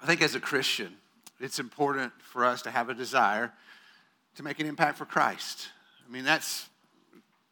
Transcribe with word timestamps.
I 0.00 0.06
think 0.06 0.22
as 0.22 0.34
a 0.34 0.40
Christian, 0.40 0.94
it's 1.40 1.58
important 1.58 2.12
for 2.20 2.44
us 2.44 2.62
to 2.62 2.70
have 2.70 2.88
a 2.88 2.94
desire 2.94 3.52
to 4.36 4.42
make 4.42 4.60
an 4.60 4.66
impact 4.66 4.98
for 4.98 5.04
Christ. 5.04 5.68
I 6.06 6.12
mean, 6.12 6.24
that's 6.24 6.68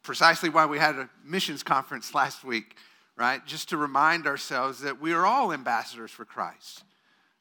precisely 0.03 0.49
why 0.49 0.65
we 0.65 0.79
had 0.79 0.95
a 0.95 1.09
missions 1.25 1.63
conference 1.63 2.13
last 2.13 2.45
week, 2.45 2.75
right? 3.17 3.45
Just 3.45 3.69
to 3.69 3.77
remind 3.77 4.25
ourselves 4.25 4.79
that 4.81 5.01
we 5.01 5.11
are 5.11 5.25
all 5.25 5.51
ambassadors 5.51 6.11
for 6.11 6.23
Christ, 6.23 6.83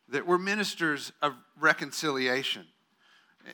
that 0.08 0.26
we're 0.26 0.38
ministers 0.38 1.12
of 1.22 1.34
reconciliation. 1.60 2.66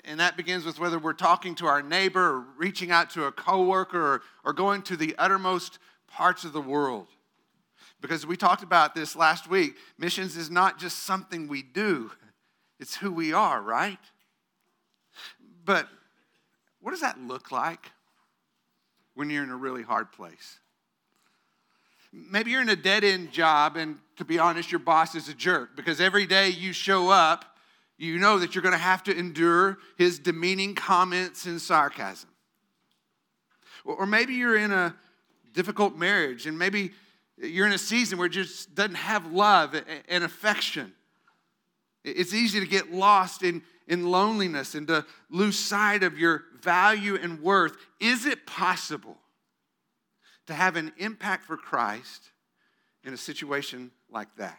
And 0.06 0.18
that 0.20 0.38
begins 0.38 0.64
with 0.64 0.78
whether 0.78 0.98
we're 0.98 1.12
talking 1.12 1.54
to 1.56 1.66
our 1.66 1.82
neighbor 1.82 2.36
or 2.36 2.44
reaching 2.56 2.90
out 2.90 3.10
to 3.10 3.24
a 3.24 3.32
coworker 3.32 4.00
or, 4.00 4.22
or 4.44 4.52
going 4.54 4.80
to 4.82 4.96
the 4.96 5.14
uttermost 5.18 5.78
parts 6.08 6.44
of 6.44 6.54
the 6.54 6.62
world. 6.62 7.08
Because 8.02 8.26
we 8.26 8.36
talked 8.36 8.64
about 8.64 8.94
this 8.94 9.16
last 9.16 9.48
week. 9.48 9.76
Missions 9.96 10.36
is 10.36 10.50
not 10.50 10.78
just 10.78 11.04
something 11.04 11.48
we 11.48 11.62
do, 11.62 12.10
it's 12.78 12.96
who 12.96 13.12
we 13.12 13.32
are, 13.32 13.62
right? 13.62 14.00
But 15.64 15.88
what 16.80 16.90
does 16.90 17.00
that 17.00 17.20
look 17.20 17.52
like 17.52 17.92
when 19.14 19.30
you're 19.30 19.44
in 19.44 19.50
a 19.50 19.56
really 19.56 19.84
hard 19.84 20.10
place? 20.10 20.58
Maybe 22.12 22.50
you're 22.50 22.60
in 22.60 22.68
a 22.68 22.76
dead 22.76 23.04
end 23.04 23.30
job, 23.30 23.76
and 23.76 23.98
to 24.16 24.24
be 24.24 24.38
honest, 24.38 24.72
your 24.72 24.80
boss 24.80 25.14
is 25.14 25.28
a 25.28 25.34
jerk 25.34 25.76
because 25.76 26.00
every 26.00 26.26
day 26.26 26.48
you 26.48 26.72
show 26.72 27.08
up, 27.08 27.56
you 27.96 28.18
know 28.18 28.40
that 28.40 28.54
you're 28.54 28.62
going 28.62 28.72
to 28.72 28.78
have 28.78 29.04
to 29.04 29.16
endure 29.16 29.78
his 29.96 30.18
demeaning 30.18 30.74
comments 30.74 31.46
and 31.46 31.60
sarcasm. 31.60 32.28
Or 33.84 34.06
maybe 34.06 34.34
you're 34.34 34.56
in 34.56 34.72
a 34.72 34.96
difficult 35.52 35.96
marriage, 35.96 36.46
and 36.46 36.58
maybe 36.58 36.90
you're 37.42 37.66
in 37.66 37.72
a 37.72 37.78
season 37.78 38.18
where 38.18 38.26
it 38.26 38.32
just 38.32 38.74
doesn't 38.74 38.94
have 38.94 39.32
love 39.32 39.74
and 40.08 40.24
affection. 40.24 40.92
It's 42.04 42.34
easy 42.34 42.60
to 42.60 42.66
get 42.66 42.92
lost 42.92 43.42
in, 43.42 43.62
in 43.86 44.06
loneliness 44.06 44.74
and 44.74 44.86
to 44.88 45.04
lose 45.30 45.58
sight 45.58 46.02
of 46.02 46.18
your 46.18 46.44
value 46.60 47.16
and 47.16 47.40
worth. 47.40 47.76
Is 48.00 48.26
it 48.26 48.46
possible 48.46 49.16
to 50.46 50.54
have 50.54 50.76
an 50.76 50.92
impact 50.98 51.44
for 51.44 51.56
Christ 51.56 52.30
in 53.04 53.12
a 53.12 53.16
situation 53.16 53.90
like 54.10 54.34
that? 54.36 54.58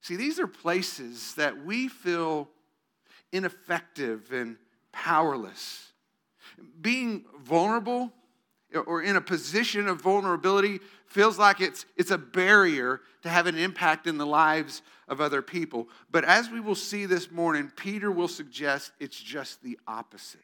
See, 0.00 0.16
these 0.16 0.38
are 0.38 0.46
places 0.46 1.34
that 1.36 1.64
we 1.64 1.88
feel 1.88 2.50
ineffective 3.32 4.32
and 4.32 4.56
powerless. 4.92 5.92
Being 6.80 7.24
vulnerable 7.42 8.12
or 8.74 9.02
in 9.02 9.16
a 9.16 9.20
position 9.20 9.88
of 9.88 10.00
vulnerability 10.00 10.80
feels 11.06 11.38
like 11.38 11.60
it's, 11.60 11.86
it's 11.96 12.10
a 12.10 12.18
barrier 12.18 13.00
to 13.22 13.28
have 13.28 13.46
an 13.46 13.56
impact 13.56 14.06
in 14.06 14.18
the 14.18 14.26
lives 14.26 14.82
of 15.08 15.20
other 15.20 15.42
people. 15.42 15.88
But 16.10 16.24
as 16.24 16.50
we 16.50 16.60
will 16.60 16.74
see 16.74 17.06
this 17.06 17.30
morning, 17.30 17.70
Peter 17.76 18.10
will 18.10 18.28
suggest 18.28 18.92
it's 18.98 19.20
just 19.20 19.62
the 19.62 19.78
opposite. 19.86 20.40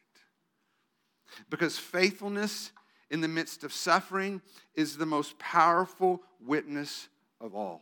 Because 1.49 1.77
faithfulness 1.77 2.71
in 3.09 3.21
the 3.21 3.27
midst 3.27 3.63
of 3.63 3.73
suffering 3.73 4.41
is 4.75 4.97
the 4.97 5.05
most 5.05 5.37
powerful 5.37 6.21
witness 6.39 7.09
of 7.39 7.55
all. 7.55 7.81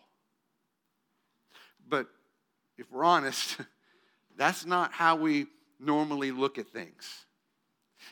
But 1.88 2.08
if 2.78 2.92
we're 2.92 3.04
honest, 3.04 3.58
that's 4.38 4.66
not 4.66 4.94
how 4.94 5.16
we 5.16 5.48
normally 5.80 6.32
look 6.32 6.58
at 6.58 6.70
things. 6.70 7.26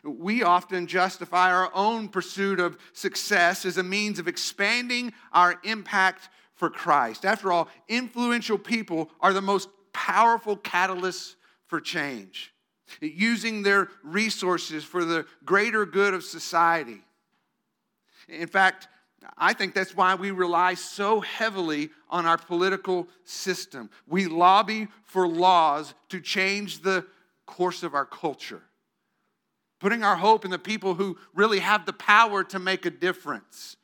We 0.04 0.44
often 0.44 0.88
justify 0.88 1.52
our 1.52 1.72
own 1.74 2.10
pursuit 2.10 2.60
of 2.60 2.78
success 2.94 3.66
as 3.66 3.78
a 3.78 3.84
means 3.84 4.20
of 4.20 4.28
expanding 4.28 5.14
our 5.32 5.60
impact 5.64 6.30
for 6.56 6.70
Christ. 6.70 7.26
After 7.26 7.52
all, 7.52 7.70
influential 7.88 8.58
people 8.58 9.10
are 9.20 9.34
the 9.34 9.42
most 9.42 9.70
powerful 9.94 10.58
catalysts 10.58 11.36
for 11.66 11.80
change, 11.82 12.54
using 13.02 13.64
their 13.64 13.90
resources 14.04 14.84
for 14.84 15.04
the 15.04 15.26
greater 15.46 15.86
good 15.86 16.14
of 16.14 16.24
society. 16.24 17.02
In 18.28 18.48
fact, 18.48 18.88
I 19.38 19.54
think 19.54 19.74
that's 19.74 19.96
why 19.96 20.16
we 20.16 20.32
rely 20.32 20.76
so 20.76 21.22
heavily 21.22 21.90
on 22.10 22.26
our 22.26 22.38
political 22.38 23.08
system. 23.24 23.90
We 24.08 24.28
lobby 24.28 24.88
for 25.04 25.28
laws 25.28 25.94
to 26.10 26.22
change 26.22 26.82
the 26.82 27.06
course 27.46 27.84
of 27.84 27.94
our 27.94 28.06
culture 28.06 28.62
putting 29.80 30.04
our 30.04 30.16
hope 30.16 30.46
in 30.46 30.52
the 30.52 30.60
people 30.60 30.94
who 30.94 31.18
really 31.34 31.60
have 31.60 31.86
the 31.86 31.94
power 31.94 32.44
to 32.46 32.60
make 32.60 32.86
a 32.86 32.90
difference. 32.90 33.78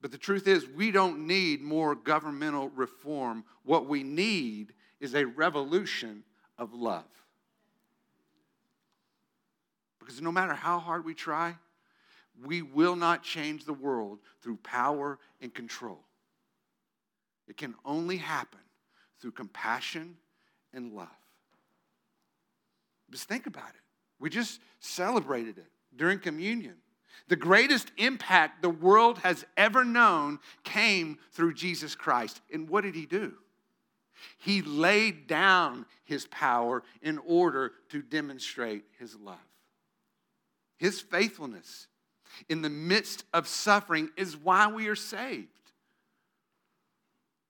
But 0.00 0.12
the 0.12 0.18
truth 0.18 0.46
is, 0.46 0.68
we 0.68 0.90
don't 0.90 1.26
need 1.26 1.62
more 1.62 1.94
governmental 1.94 2.68
reform. 2.70 3.44
What 3.64 3.86
we 3.86 4.02
need 4.02 4.72
is 5.00 5.14
a 5.14 5.24
revolution 5.24 6.22
of 6.58 6.72
love. 6.74 7.04
Because 9.98 10.22
no 10.22 10.30
matter 10.30 10.54
how 10.54 10.78
hard 10.78 11.04
we 11.04 11.14
try, 11.14 11.56
we 12.44 12.62
will 12.62 12.96
not 12.96 13.22
change 13.22 13.64
the 13.64 13.72
world 13.72 14.20
through 14.42 14.58
power 14.58 15.18
and 15.40 15.52
control. 15.52 15.98
It 17.48 17.56
can 17.56 17.74
only 17.84 18.16
happen 18.16 18.60
through 19.20 19.32
compassion 19.32 20.16
and 20.72 20.92
love. 20.92 21.08
Just 23.10 23.28
think 23.28 23.46
about 23.46 23.70
it. 23.70 23.85
We 24.18 24.30
just 24.30 24.60
celebrated 24.80 25.58
it 25.58 25.66
during 25.94 26.18
communion. 26.18 26.76
The 27.28 27.36
greatest 27.36 27.90
impact 27.96 28.62
the 28.62 28.70
world 28.70 29.18
has 29.18 29.44
ever 29.56 29.84
known 29.84 30.38
came 30.64 31.18
through 31.32 31.54
Jesus 31.54 31.94
Christ. 31.94 32.40
And 32.52 32.68
what 32.68 32.82
did 32.82 32.94
he 32.94 33.06
do? 33.06 33.34
He 34.38 34.62
laid 34.62 35.26
down 35.26 35.86
his 36.04 36.26
power 36.26 36.82
in 37.02 37.18
order 37.18 37.72
to 37.90 38.02
demonstrate 38.02 38.84
his 38.98 39.16
love. 39.16 39.36
His 40.78 41.00
faithfulness 41.00 41.88
in 42.48 42.62
the 42.62 42.70
midst 42.70 43.24
of 43.32 43.48
suffering 43.48 44.10
is 44.16 44.36
why 44.36 44.68
we 44.68 44.88
are 44.88 44.94
saved. 44.94 45.48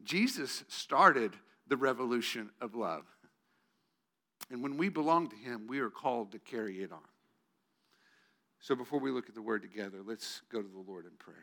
Jesus 0.02 0.64
started 0.68 1.34
the 1.66 1.76
revolution 1.76 2.50
of 2.60 2.74
love. 2.74 3.04
And 4.50 4.62
when 4.62 4.76
we 4.76 4.88
belong 4.88 5.28
to 5.28 5.36
Him, 5.36 5.66
we 5.66 5.80
are 5.80 5.90
called 5.90 6.32
to 6.32 6.38
carry 6.38 6.82
it 6.82 6.92
on. 6.92 6.98
So 8.60 8.74
before 8.74 9.00
we 9.00 9.10
look 9.10 9.28
at 9.28 9.34
the 9.34 9.42
word 9.42 9.62
together, 9.62 9.98
let's 10.04 10.42
go 10.50 10.60
to 10.60 10.68
the 10.68 10.90
Lord 10.90 11.04
in 11.04 11.12
prayer. 11.12 11.36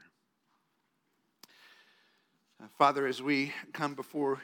Uh, 2.62 2.68
Father, 2.78 3.08
as 3.08 3.22
we 3.22 3.54
come 3.72 3.94
before 3.94 4.42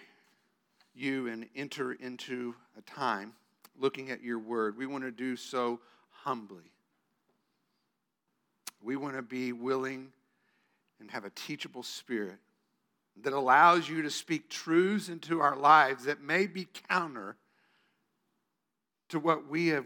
you 0.93 1.27
and 1.27 1.47
enter 1.55 1.93
into 1.93 2.55
a 2.77 2.81
time 2.81 3.33
looking 3.77 4.11
at 4.11 4.21
your 4.21 4.39
word, 4.39 4.77
we 4.77 4.85
want 4.85 5.03
to 5.03 5.11
do 5.11 5.35
so 5.35 5.79
humbly. 6.11 6.71
We 8.81 8.95
want 8.95 9.15
to 9.15 9.21
be 9.21 9.51
willing 9.51 10.11
and 10.99 11.09
have 11.11 11.25
a 11.25 11.29
teachable 11.31 11.83
spirit 11.83 12.39
that 13.21 13.33
allows 13.33 13.89
you 13.89 14.01
to 14.01 14.09
speak 14.09 14.49
truths 14.49 15.09
into 15.09 15.41
our 15.41 15.55
lives 15.55 16.05
that 16.05 16.21
may 16.21 16.47
be 16.47 16.67
counter 16.89 17.35
to 19.09 19.19
what 19.19 19.47
we 19.47 19.67
have 19.67 19.85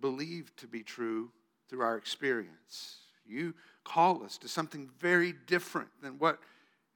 believed 0.00 0.56
to 0.58 0.66
be 0.66 0.82
true 0.82 1.30
through 1.68 1.82
our 1.82 1.96
experience. 1.96 2.96
You 3.24 3.54
call 3.84 4.24
us 4.24 4.38
to 4.38 4.48
something 4.48 4.90
very 4.98 5.34
different 5.46 5.88
than 6.02 6.18
what 6.18 6.38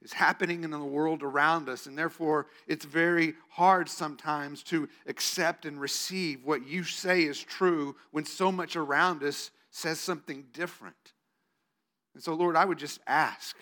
is 0.02 0.12
happening 0.12 0.64
in 0.64 0.70
the 0.70 0.78
world 0.78 1.22
around 1.22 1.68
us, 1.68 1.86
and 1.86 1.96
therefore 1.96 2.46
it's 2.66 2.84
very 2.84 3.34
hard 3.48 3.88
sometimes 3.88 4.62
to 4.64 4.88
accept 5.06 5.64
and 5.64 5.80
receive 5.80 6.44
what 6.44 6.66
you 6.66 6.84
say 6.84 7.22
is 7.22 7.42
true 7.42 7.96
when 8.10 8.24
so 8.24 8.52
much 8.52 8.76
around 8.76 9.22
us 9.22 9.50
says 9.70 9.98
something 9.98 10.44
different. 10.52 11.12
And 12.14 12.22
so, 12.22 12.34
Lord, 12.34 12.56
I 12.56 12.64
would 12.64 12.78
just 12.78 13.00
ask 13.06 13.56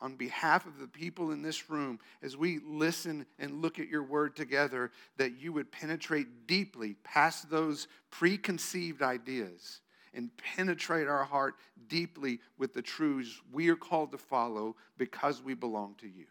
on, 0.00 0.16
behalf 0.16 0.66
of 0.66 0.78
the 0.78 0.86
people 0.86 1.30
in 1.30 1.42
this 1.42 1.70
room 1.70 1.98
as 2.22 2.36
we 2.36 2.60
listen 2.66 3.26
and 3.38 3.62
look 3.62 3.78
at 3.78 3.88
your 3.88 4.02
word 4.02 4.36
together 4.36 4.90
that 5.16 5.40
you 5.40 5.52
would 5.52 5.70
penetrate 5.70 6.46
deeply 6.46 6.94
past 7.04 7.50
those 7.50 7.88
preconceived 8.10 9.02
ideas 9.02 9.80
and 10.14 10.30
penetrate 10.36 11.08
our 11.08 11.24
heart 11.24 11.54
deeply 11.88 12.40
with 12.58 12.72
the 12.72 12.82
truths 12.82 13.40
we 13.52 13.68
are 13.68 13.76
called 13.76 14.12
to 14.12 14.18
follow 14.18 14.74
because 14.96 15.42
we 15.42 15.54
belong 15.54 15.94
to 15.98 16.06
you. 16.06 16.26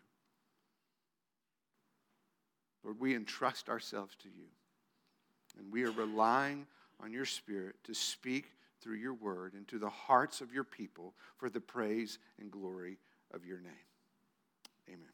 Lord, 2.84 3.00
we 3.00 3.16
entrust 3.16 3.70
ourselves 3.70 4.16
to 4.22 4.30
you. 4.30 4.46
And 5.58 5.72
we 5.72 5.84
are 5.84 5.92
relying 5.92 6.68
on 7.04 7.12
your 7.12 7.26
Spirit 7.26 7.76
to 7.86 7.94
speak 7.94 8.46
through 8.82 8.98
your 8.98 9.14
word 9.14 9.54
into 9.56 9.80
the 9.80 9.90
hearts 9.90 10.42
of 10.42 10.54
your 10.54 10.64
people 10.64 11.14
for 11.38 11.50
the 11.50 11.62
praise 11.62 12.20
and 12.40 12.52
glory 12.52 12.98
of 13.34 13.46
your 13.46 13.60
name. 13.60 13.72
Amen. 14.88 15.10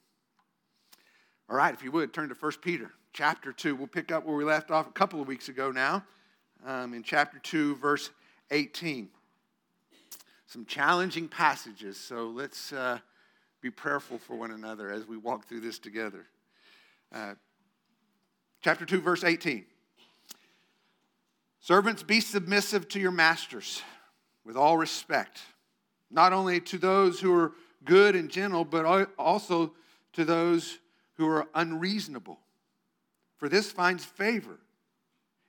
All 1.49 1.55
right, 1.55 1.73
if 1.73 1.83
you 1.83 1.91
would, 1.91 2.13
turn 2.13 2.29
to 2.29 2.35
1 2.35 2.51
Peter 2.61 2.91
chapter 3.13 3.51
2. 3.51 3.75
We'll 3.75 3.87
pick 3.87 4.11
up 4.11 4.25
where 4.25 4.35
we 4.35 4.43
left 4.43 4.71
off 4.71 4.87
a 4.87 4.91
couple 4.91 5.21
of 5.21 5.27
weeks 5.27 5.49
ago 5.49 5.71
now, 5.71 6.03
um, 6.65 6.93
in 6.93 7.03
chapter 7.03 7.39
2, 7.39 7.75
verse 7.75 8.09
18. 8.51 9.09
Some 10.45 10.65
challenging 10.65 11.27
passages, 11.27 11.97
so 11.97 12.27
let's, 12.27 12.73
uh, 12.73 12.99
be 13.61 13.69
prayerful 13.69 14.17
for 14.17 14.35
one 14.35 14.51
another 14.51 14.91
as 14.91 15.07
we 15.07 15.17
walk 15.17 15.47
through 15.47 15.61
this 15.61 15.77
together. 15.77 16.25
Uh, 17.13 17.35
chapter 18.61 18.85
2, 18.85 19.01
verse 19.01 19.23
18. 19.23 19.65
Servants, 21.59 22.01
be 22.01 22.19
submissive 22.19 22.87
to 22.89 22.99
your 22.99 23.11
masters 23.11 23.83
with 24.43 24.57
all 24.57 24.77
respect, 24.77 25.39
not 26.09 26.33
only 26.33 26.59
to 26.59 26.79
those 26.79 27.19
who 27.19 27.33
are 27.33 27.51
good 27.85 28.15
and 28.15 28.29
gentle, 28.29 28.65
but 28.65 29.09
also 29.17 29.73
to 30.13 30.25
those 30.25 30.79
who 31.15 31.27
are 31.27 31.47
unreasonable. 31.55 32.39
For 33.37 33.49
this 33.49 33.71
finds 33.71 34.05
favor 34.05 34.59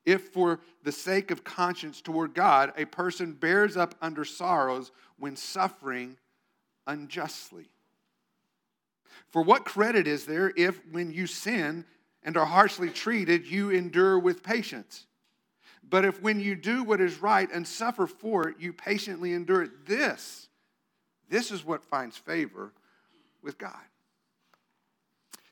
if, 0.04 0.28
for 0.28 0.60
the 0.82 0.92
sake 0.92 1.30
of 1.30 1.44
conscience 1.44 2.00
toward 2.00 2.34
God, 2.34 2.72
a 2.76 2.84
person 2.84 3.32
bears 3.32 3.76
up 3.76 3.94
under 4.00 4.24
sorrows 4.24 4.90
when 5.18 5.36
suffering 5.36 6.16
unjustly. 6.86 7.68
For 9.30 9.42
what 9.42 9.64
credit 9.64 10.06
is 10.06 10.26
there 10.26 10.52
if, 10.56 10.80
when 10.90 11.12
you 11.12 11.26
sin 11.26 11.84
and 12.22 12.36
are 12.36 12.46
harshly 12.46 12.90
treated, 12.90 13.46
you 13.46 13.70
endure 13.70 14.18
with 14.18 14.42
patience? 14.42 15.06
But 15.88 16.04
if, 16.04 16.20
when 16.22 16.40
you 16.40 16.54
do 16.54 16.82
what 16.82 17.00
is 17.00 17.20
right 17.20 17.48
and 17.52 17.66
suffer 17.66 18.06
for 18.06 18.48
it, 18.48 18.56
you 18.58 18.72
patiently 18.72 19.32
endure 19.32 19.62
it, 19.64 19.86
this, 19.86 20.48
this 21.32 21.50
is 21.50 21.64
what 21.64 21.82
finds 21.82 22.16
favor 22.16 22.72
with 23.42 23.56
God. 23.56 23.80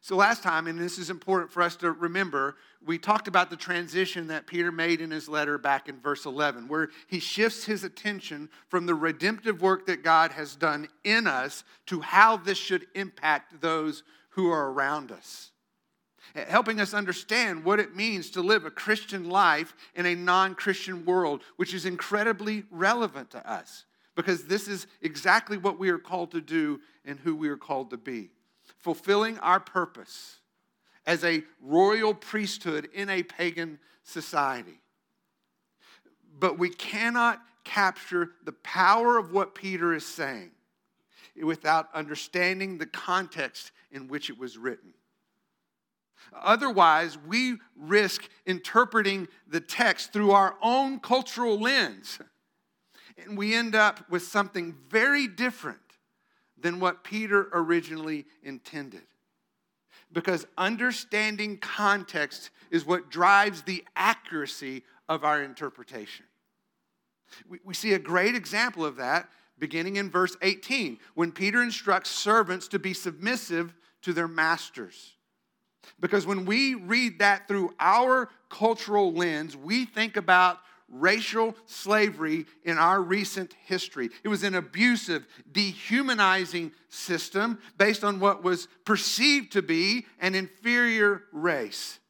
So, 0.02 0.14
last 0.14 0.42
time, 0.42 0.66
and 0.66 0.78
this 0.78 0.98
is 0.98 1.08
important 1.08 1.50
for 1.50 1.62
us 1.62 1.76
to 1.76 1.92
remember, 1.92 2.56
we 2.84 2.98
talked 2.98 3.28
about 3.28 3.48
the 3.48 3.56
transition 3.56 4.26
that 4.26 4.46
Peter 4.46 4.70
made 4.70 5.00
in 5.00 5.10
his 5.10 5.26
letter 5.26 5.56
back 5.56 5.88
in 5.88 5.98
verse 5.98 6.26
11, 6.26 6.68
where 6.68 6.90
he 7.06 7.18
shifts 7.18 7.64
his 7.64 7.82
attention 7.82 8.50
from 8.68 8.84
the 8.84 8.94
redemptive 8.94 9.62
work 9.62 9.86
that 9.86 10.02
God 10.02 10.32
has 10.32 10.54
done 10.54 10.86
in 11.02 11.26
us 11.26 11.64
to 11.86 12.00
how 12.00 12.36
this 12.36 12.58
should 12.58 12.86
impact 12.94 13.62
those 13.62 14.02
who 14.30 14.50
are 14.50 14.70
around 14.70 15.10
us. 15.10 15.50
Helping 16.34 16.78
us 16.78 16.92
understand 16.92 17.64
what 17.64 17.80
it 17.80 17.96
means 17.96 18.30
to 18.30 18.42
live 18.42 18.66
a 18.66 18.70
Christian 18.70 19.30
life 19.30 19.74
in 19.94 20.04
a 20.04 20.14
non 20.14 20.54
Christian 20.54 21.06
world, 21.06 21.42
which 21.56 21.72
is 21.72 21.86
incredibly 21.86 22.64
relevant 22.70 23.30
to 23.30 23.50
us 23.50 23.86
because 24.20 24.44
this 24.44 24.68
is 24.68 24.86
exactly 25.02 25.56
what 25.56 25.78
we 25.78 25.88
are 25.90 25.98
called 25.98 26.30
to 26.32 26.40
do 26.40 26.80
and 27.04 27.18
who 27.18 27.34
we 27.34 27.48
are 27.48 27.56
called 27.56 27.90
to 27.90 27.96
be 27.96 28.30
fulfilling 28.78 29.38
our 29.38 29.60
purpose 29.60 30.38
as 31.06 31.24
a 31.24 31.42
royal 31.60 32.14
priesthood 32.14 32.88
in 32.94 33.08
a 33.10 33.22
pagan 33.22 33.78
society. 34.02 34.80
But 36.38 36.58
we 36.58 36.70
cannot 36.70 37.40
capture 37.64 38.32
the 38.44 38.52
power 38.52 39.18
of 39.18 39.32
what 39.32 39.54
Peter 39.54 39.94
is 39.94 40.06
saying 40.06 40.50
without 41.42 41.88
understanding 41.94 42.78
the 42.78 42.86
context 42.86 43.72
in 43.90 44.08
which 44.08 44.30
it 44.30 44.38
was 44.38 44.56
written. 44.56 44.94
Otherwise, 46.32 47.18
we 47.18 47.56
risk 47.76 48.28
interpreting 48.46 49.26
the 49.48 49.60
text 49.60 50.12
through 50.12 50.30
our 50.30 50.56
own 50.62 51.00
cultural 51.00 51.58
lens, 51.58 52.18
and 53.18 53.36
we 53.36 53.54
end 53.54 53.74
up 53.74 54.08
with 54.10 54.22
something 54.22 54.74
very 54.88 55.26
different 55.26 55.78
than 56.58 56.80
what 56.80 57.04
Peter 57.04 57.48
originally 57.52 58.26
intended. 58.42 59.02
Because 60.12 60.46
understanding 60.58 61.56
context 61.58 62.50
is 62.70 62.84
what 62.84 63.10
drives 63.10 63.62
the 63.62 63.84
accuracy 63.96 64.82
of 65.08 65.24
our 65.24 65.42
interpretation. 65.42 66.26
We, 67.48 67.58
we 67.64 67.74
see 67.74 67.94
a 67.94 67.98
great 67.98 68.34
example 68.34 68.84
of 68.84 68.96
that 68.96 69.28
beginning 69.58 69.96
in 69.96 70.10
verse 70.10 70.36
18 70.42 70.98
when 71.14 71.30
Peter 71.30 71.62
instructs 71.62 72.10
servants 72.10 72.66
to 72.68 72.78
be 72.78 72.94
submissive 72.94 73.74
to 74.02 74.12
their 74.12 74.28
masters. 74.28 75.14
Because 76.00 76.26
when 76.26 76.46
we 76.46 76.74
read 76.74 77.18
that 77.18 77.46
through 77.46 77.74
our 77.78 78.30
cultural 78.48 79.12
lens, 79.12 79.56
we 79.56 79.84
think 79.84 80.16
about 80.16 80.58
racial 80.90 81.54
slavery 81.66 82.46
in 82.64 82.76
our 82.76 83.00
recent 83.00 83.54
history. 83.64 84.10
It 84.24 84.28
was 84.28 84.42
an 84.42 84.54
abusive, 84.54 85.26
dehumanizing 85.50 86.72
system 86.88 87.58
based 87.78 88.04
on 88.04 88.20
what 88.20 88.42
was 88.42 88.68
perceived 88.84 89.52
to 89.52 89.62
be 89.62 90.06
an 90.20 90.34
inferior 90.34 91.22
race. 91.32 92.00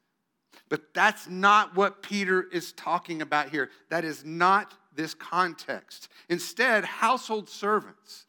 But 0.67 0.93
that's 0.93 1.27
not 1.27 1.75
what 1.75 2.01
Peter 2.01 2.43
is 2.51 2.71
talking 2.71 3.21
about 3.21 3.49
here. 3.49 3.69
That 3.89 4.05
is 4.05 4.25
not 4.25 4.73
this 4.95 5.13
context. 5.13 6.09
Instead, 6.29 6.83
household 6.85 7.49
servants 7.49 8.25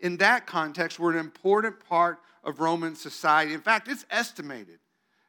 in 0.00 0.16
that 0.18 0.46
context 0.46 0.98
were 0.98 1.10
an 1.10 1.18
important 1.18 1.80
part 1.86 2.18
of 2.44 2.60
Roman 2.60 2.94
society. 2.94 3.54
In 3.54 3.60
fact, 3.60 3.88
it's 3.88 4.06
estimated 4.10 4.78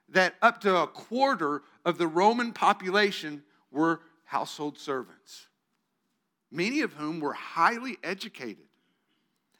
that 0.10 0.36
up 0.42 0.62
to 0.62 0.76
a 0.78 0.88
quarter 0.88 1.64
of 1.84 1.98
the 1.98 2.08
Roman 2.08 2.54
population 2.54 3.44
were 3.72 4.02
household 4.28 4.78
servants, 4.78 5.48
many 6.52 6.82
of 6.82 6.94
whom 6.94 7.20
were 7.20 7.34
highly 7.34 7.98
educated 8.04 8.68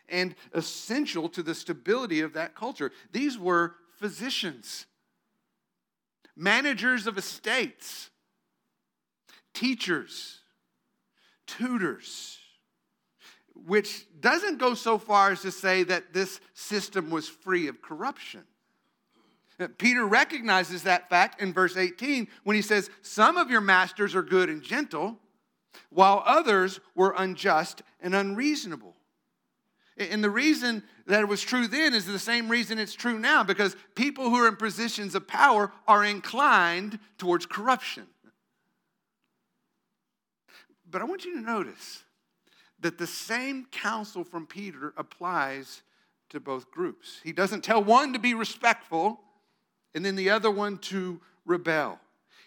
and 0.10 0.36
essential 0.54 1.30
to 1.30 1.42
the 1.42 1.56
stability 1.56 2.22
of 2.22 2.34
that 2.34 2.54
culture. 2.54 2.92
These 3.12 3.38
were 3.38 3.76
physicians, 3.98 4.86
managers 6.36 7.08
of 7.08 7.18
estates, 7.18 8.10
teachers, 9.54 10.40
tutors, 11.46 12.38
which 13.56 14.06
doesn't 14.20 14.60
go 14.60 14.74
so 14.74 14.98
far 14.98 15.32
as 15.32 15.42
to 15.42 15.52
say 15.52 15.84
that 15.84 16.14
this 16.14 16.42
system 16.54 17.10
was 17.10 17.28
free 17.28 17.68
of 17.68 17.82
corruption. 17.82 18.44
Peter 19.78 20.06
recognizes 20.06 20.84
that 20.84 21.10
fact 21.10 21.42
in 21.42 21.52
verse 21.52 21.78
18 21.78 22.28
when 22.44 22.56
he 22.56 22.62
says, 22.62 22.90
Some 23.02 23.38
of 23.38 23.50
your 23.50 23.62
masters 23.62 24.14
are 24.14 24.22
good 24.22 24.50
and 24.50 24.62
gentle, 24.62 25.18
while 25.90 26.22
others 26.26 26.80
were 26.96 27.16
unjust 27.18 27.82
and 28.00 28.14
unreasonable. 28.14 28.96
And 29.98 30.24
the 30.24 30.30
reason 30.30 30.84
that 31.08 31.22
it 31.22 31.28
was 31.28 31.42
true 31.42 31.68
then 31.68 31.96
is 31.96 32.06
the 32.06 32.20
same 32.20 32.50
reason 32.50 32.78
it's 32.78 32.94
true 32.94 33.18
now, 33.18 33.44
because 33.44 33.76
people 33.96 34.30
who 34.30 34.36
are 34.36 34.48
in 34.48 34.56
positions 34.56 35.16
of 35.16 35.28
power 35.28 35.72
are 35.88 36.06
inclined 36.06 37.00
towards 37.18 37.48
corruption. 37.48 38.06
But 40.90 41.02
I 41.02 41.06
want 41.06 41.26
you 41.26 41.34
to 41.34 41.42
notice 41.42 42.04
that 42.80 43.00
the 43.00 43.08
same 43.08 43.66
counsel 43.72 44.24
from 44.24 44.46
Peter 44.46 44.94
applies 44.98 45.82
to 46.30 46.40
both 46.40 46.70
groups. 46.70 47.20
He 47.24 47.32
doesn't 47.32 47.64
tell 47.64 47.84
one 47.84 48.14
to 48.14 48.20
be 48.20 48.36
respectful 48.36 49.20
and 49.96 50.06
then 50.06 50.16
the 50.16 50.30
other 50.30 50.52
one 50.52 50.78
to 50.80 51.20
rebel. 51.46 52.00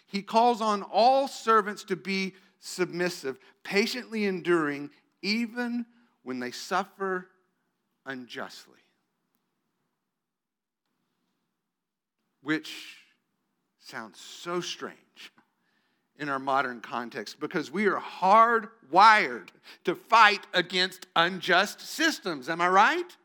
He 0.07 0.21
calls 0.21 0.61
on 0.61 0.83
all 0.83 1.27
servants 1.27 1.83
to 1.85 1.95
be 1.95 2.33
submissive, 2.59 3.39
patiently 3.63 4.25
enduring, 4.25 4.89
even 5.21 5.85
when 6.23 6.39
they 6.39 6.51
suffer 6.51 7.27
unjustly. 8.05 8.73
Which 12.43 12.97
sounds 13.79 14.19
so 14.19 14.61
strange 14.61 14.97
in 16.17 16.29
our 16.29 16.39
modern 16.39 16.81
context 16.81 17.39
because 17.39 17.71
we 17.71 17.87
are 17.87 17.99
hardwired 17.99 19.49
to 19.83 19.95
fight 19.95 20.45
against 20.53 21.07
unjust 21.15 21.81
systems. 21.81 22.47
Am 22.47 22.61
I 22.61 22.69
right? 22.69 23.17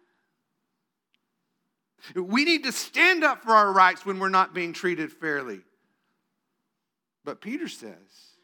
We 2.15 2.45
need 2.45 2.65
to 2.65 2.73
stand 2.73 3.25
up 3.25 3.43
for 3.43 3.53
our 3.53 3.73
rights 3.73 4.07
when 4.07 4.19
we're 4.19 4.29
not 4.29 4.55
being 4.55 4.73
treated 4.73 5.13
fairly. 5.13 5.61
But 7.25 7.41
Peter 7.41 7.69
says, 7.69 8.37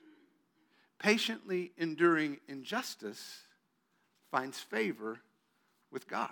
patiently 0.99 1.73
enduring 1.76 2.38
injustice 2.49 3.40
finds 4.31 4.59
favor 4.59 5.21
with 5.90 6.09
God. 6.09 6.31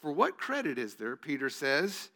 For 0.00 0.12
what 0.12 0.38
credit 0.38 0.78
is 0.78 0.94
there, 0.94 1.16
Peter 1.16 1.50
says, 1.50 2.08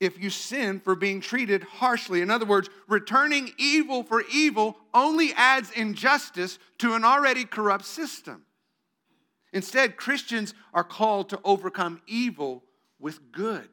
if 0.00 0.18
you 0.22 0.30
sin 0.30 0.80
for 0.80 0.94
being 0.94 1.20
treated 1.20 1.62
harshly? 1.62 2.22
In 2.22 2.30
other 2.30 2.46
words, 2.46 2.70
returning 2.88 3.52
evil 3.58 4.02
for 4.02 4.22
evil 4.32 4.78
only 4.94 5.32
adds 5.34 5.70
injustice 5.72 6.58
to 6.78 6.94
an 6.94 7.04
already 7.04 7.44
corrupt 7.44 7.84
system. 7.84 8.45
Instead, 9.56 9.96
Christians 9.96 10.52
are 10.74 10.84
called 10.84 11.30
to 11.30 11.40
overcome 11.42 12.02
evil 12.06 12.62
with 12.98 13.32
good. 13.32 13.70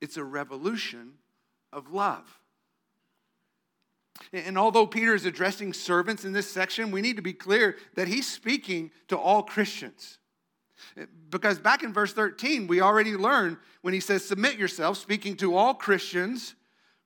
It's 0.00 0.16
a 0.16 0.24
revolution 0.24 1.12
of 1.70 1.92
love. 1.92 2.38
And 4.32 4.56
although 4.56 4.86
Peter 4.86 5.14
is 5.14 5.26
addressing 5.26 5.74
servants 5.74 6.24
in 6.24 6.32
this 6.32 6.50
section, 6.50 6.92
we 6.92 7.02
need 7.02 7.16
to 7.16 7.22
be 7.22 7.34
clear 7.34 7.76
that 7.94 8.08
he's 8.08 8.26
speaking 8.26 8.90
to 9.08 9.18
all 9.18 9.42
Christians. 9.42 10.16
Because 11.28 11.58
back 11.58 11.82
in 11.82 11.92
verse 11.92 12.14
13, 12.14 12.68
we 12.68 12.80
already 12.80 13.14
learned 13.18 13.58
when 13.82 13.92
he 13.92 14.00
says, 14.00 14.24
Submit 14.24 14.56
yourself, 14.56 14.96
speaking 14.96 15.36
to 15.36 15.54
all 15.54 15.74
Christians 15.74 16.54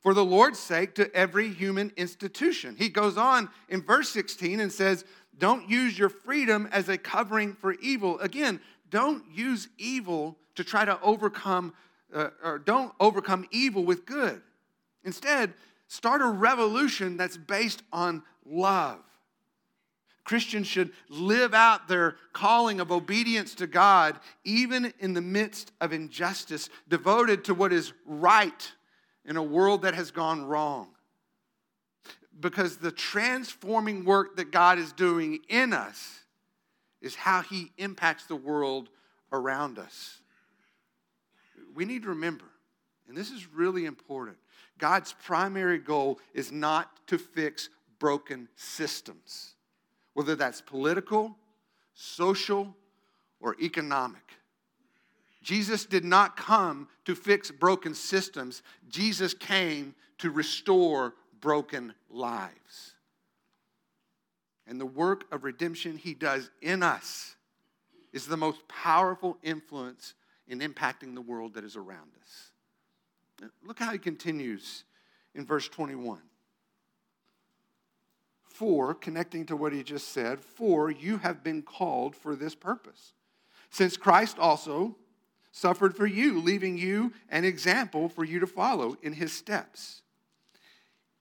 for 0.01 0.15
the 0.15 0.25
Lord's 0.25 0.61
sake 0.61 0.95
to 0.95 1.13
every 1.13 1.49
human 1.49 1.91
institution. 1.97 2.77
He 2.79 2.89
goes 2.89 3.17
on 3.17 3.49
in 3.69 3.83
verse 3.83 4.11
16 4.11 4.61
and 4.61 4.71
says, 4.71 5.05
don't 5.39 5.69
use 5.69 5.99
your 5.99 6.09
freedom 6.09 6.69
as 6.71 6.89
a 6.89 6.99
covering 6.99 7.55
for 7.55 7.73
evil. 7.75 8.19
Again, 8.21 8.61
don't 8.91 9.25
use 9.33 9.69
evil 9.79 10.37
to 10.55 10.65
try 10.65 10.85
to 10.85 11.01
overcome, 11.01 11.75
uh, 12.13 12.31
or 12.43 12.59
don't 12.59 12.93
overcome 13.01 13.47
evil 13.51 13.85
with 13.85 14.07
good. 14.07 14.41
Instead, 15.05 15.53
start 15.89 16.23
a 16.23 16.27
revolution 16.27 17.17
that's 17.17 17.37
based 17.37 17.83
on 17.93 18.23
love. 18.47 19.01
Christians 20.25 20.67
should 20.67 20.91
live 21.11 21.53
out 21.53 21.87
their 21.87 22.17
calling 22.33 22.81
of 22.81 22.91
obedience 22.91 23.55
to 23.57 23.67
God, 23.67 24.19
even 24.43 24.93
in 24.99 25.13
the 25.13 25.21
midst 25.21 25.73
of 25.83 25.93
injustice, 25.93 26.71
devoted 26.89 27.45
to 27.45 27.55
what 27.55 27.73
is 27.73 27.93
right 28.07 28.73
in 29.27 29.37
a 29.37 29.43
world 29.43 29.83
that 29.83 29.95
has 29.95 30.11
gone 30.11 30.47
wrong. 30.47 30.94
Because 32.41 32.79
the 32.79 32.93
transforming 32.93 34.05
work 34.05 34.37
that 34.37 34.51
God 34.51 34.79
is 34.79 34.93
doing 34.93 35.41
in 35.49 35.73
us 35.73 36.21
is 37.01 37.15
how 37.15 37.43
He 37.43 37.73
impacts 37.79 38.27
the 38.27 38.37
world 38.37 38.89
around 39.33 39.79
us. 39.79 40.21
We 41.75 41.85
need 41.85 42.03
to 42.03 42.09
remember, 42.09 42.45
and 43.09 43.17
this 43.17 43.31
is 43.31 43.53
really 43.53 43.85
important 43.85 44.37
God's 44.79 45.13
primary 45.13 45.79
goal 45.79 46.19
is 46.33 46.51
not 46.51 47.07
to 47.07 47.19
fix 47.19 47.69
broken 47.99 48.49
systems, 48.57 49.55
whether 50.15 50.35
that's 50.35 50.61
political, 50.61 51.37
social, 51.95 52.75
or 53.41 53.57
economic. 53.61 54.23
Jesus 55.43 55.85
did 55.85 56.05
not 56.05 56.37
come 56.37 56.89
to 57.05 57.15
fix 57.15 57.51
broken 57.51 57.95
systems, 57.95 58.63
Jesus 58.89 59.35
came 59.35 59.95
to 60.19 60.31
restore 60.31 61.15
broken 61.45 61.93
lives. 62.09 62.95
And 64.67 64.81
the 64.81 64.87
work 64.87 65.31
of 65.31 65.45
redemption 65.45 65.99
he 65.99 66.15
does 66.15 66.51
in 66.63 66.83
us 66.83 67.37
is 68.15 68.27
the 68.27 68.39
most 68.39 68.67
powerful 68.67 69.37
influence 69.43 70.15
in 70.49 70.61
impacting 70.61 71.15
the 71.15 71.21
world 71.21 71.53
that 71.53 71.63
is 71.63 71.77
around 71.77 72.13
us. 72.23 73.51
Look 73.63 73.79
how 73.79 73.93
he 73.93 73.99
continues 73.99 74.85
in 75.35 75.45
verse 75.45 75.69
21. 75.69 76.19
For, 78.47 78.95
connecting 78.95 79.45
to 79.47 79.57
what 79.57 79.75
he 79.75 79.83
just 79.83 80.09
said, 80.13 80.41
for 80.41 80.91
you 80.91 81.19
have 81.19 81.45
been 81.45 81.61
called 81.61 82.17
for 82.17 82.35
this 82.35 82.55
purpose. 82.55 83.13
Since 83.69 83.99
Christ 83.99 84.39
also 84.39 84.97
suffered 85.53 85.95
for 85.95 86.07
you, 86.07 86.41
leaving 86.41 86.79
you 86.79 87.13
an 87.29 87.45
example 87.45 88.09
for 88.09 88.25
you 88.25 88.41
to 88.41 88.47
follow 88.47 88.97
in 89.03 89.13
his 89.13 89.33
steps, 89.33 90.01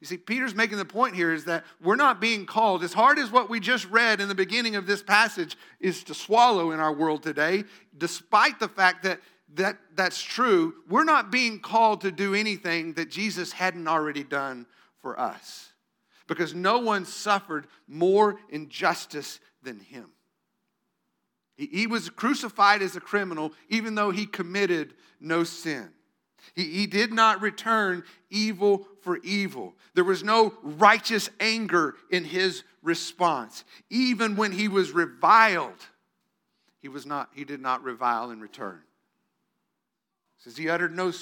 You 0.00 0.06
see, 0.06 0.16
Peter's 0.16 0.54
making 0.54 0.78
the 0.78 0.84
point 0.84 1.14
here 1.14 1.32
is 1.32 1.44
that 1.44 1.64
we're 1.82 1.96
not 1.96 2.20
being 2.20 2.46
called, 2.46 2.82
as 2.82 2.92
hard 2.92 3.18
as 3.18 3.30
what 3.30 3.50
we 3.50 3.60
just 3.60 3.88
read 3.90 4.20
in 4.20 4.28
the 4.28 4.34
beginning 4.34 4.76
of 4.76 4.86
this 4.86 5.02
passage 5.02 5.56
is 5.80 6.04
to 6.04 6.14
swallow 6.14 6.70
in 6.70 6.80
our 6.80 6.92
world 6.92 7.22
today, 7.22 7.64
despite 7.96 8.58
the 8.58 8.68
fact 8.68 9.02
that, 9.04 9.20
that 9.54 9.78
that's 9.94 10.22
true, 10.22 10.74
we're 10.88 11.04
not 11.04 11.30
being 11.30 11.60
called 11.60 12.00
to 12.02 12.10
do 12.12 12.34
anything 12.34 12.94
that 12.94 13.10
Jesus 13.10 13.52
hadn't 13.52 13.88
already 13.88 14.24
done 14.24 14.66
for 15.00 15.18
us. 15.18 15.70
Because 16.26 16.54
no 16.54 16.78
one 16.78 17.04
suffered 17.04 17.66
more 17.86 18.38
injustice 18.48 19.40
than 19.62 19.80
him. 19.80 20.12
He, 21.56 21.86
was 21.86 22.08
crucified 22.08 22.82
as 22.82 22.96
a 22.96 23.00
criminal, 23.00 23.52
even 23.68 23.94
though 23.94 24.10
he 24.10 24.26
committed 24.26 24.94
no 25.20 25.44
sin. 25.44 25.90
He, 26.54 26.64
he 26.64 26.86
did 26.86 27.12
not 27.12 27.40
return 27.40 28.02
evil 28.30 28.88
for 29.02 29.18
evil. 29.18 29.74
There 29.94 30.04
was 30.04 30.24
no 30.24 30.54
righteous 30.62 31.28
anger 31.40 31.96
in 32.10 32.24
his 32.24 32.64
response. 32.82 33.64
Even 33.90 34.36
when 34.36 34.52
he 34.52 34.68
was 34.68 34.92
reviled, 34.92 35.86
he, 36.80 36.88
was 36.88 37.06
not, 37.06 37.30
he 37.34 37.44
did 37.44 37.60
not 37.60 37.82
revile 37.82 38.30
in 38.30 38.40
return. 38.40 38.80
It 40.38 40.44
says 40.44 40.56
he 40.56 40.68
uttered 40.68 40.94
no, 40.94 41.12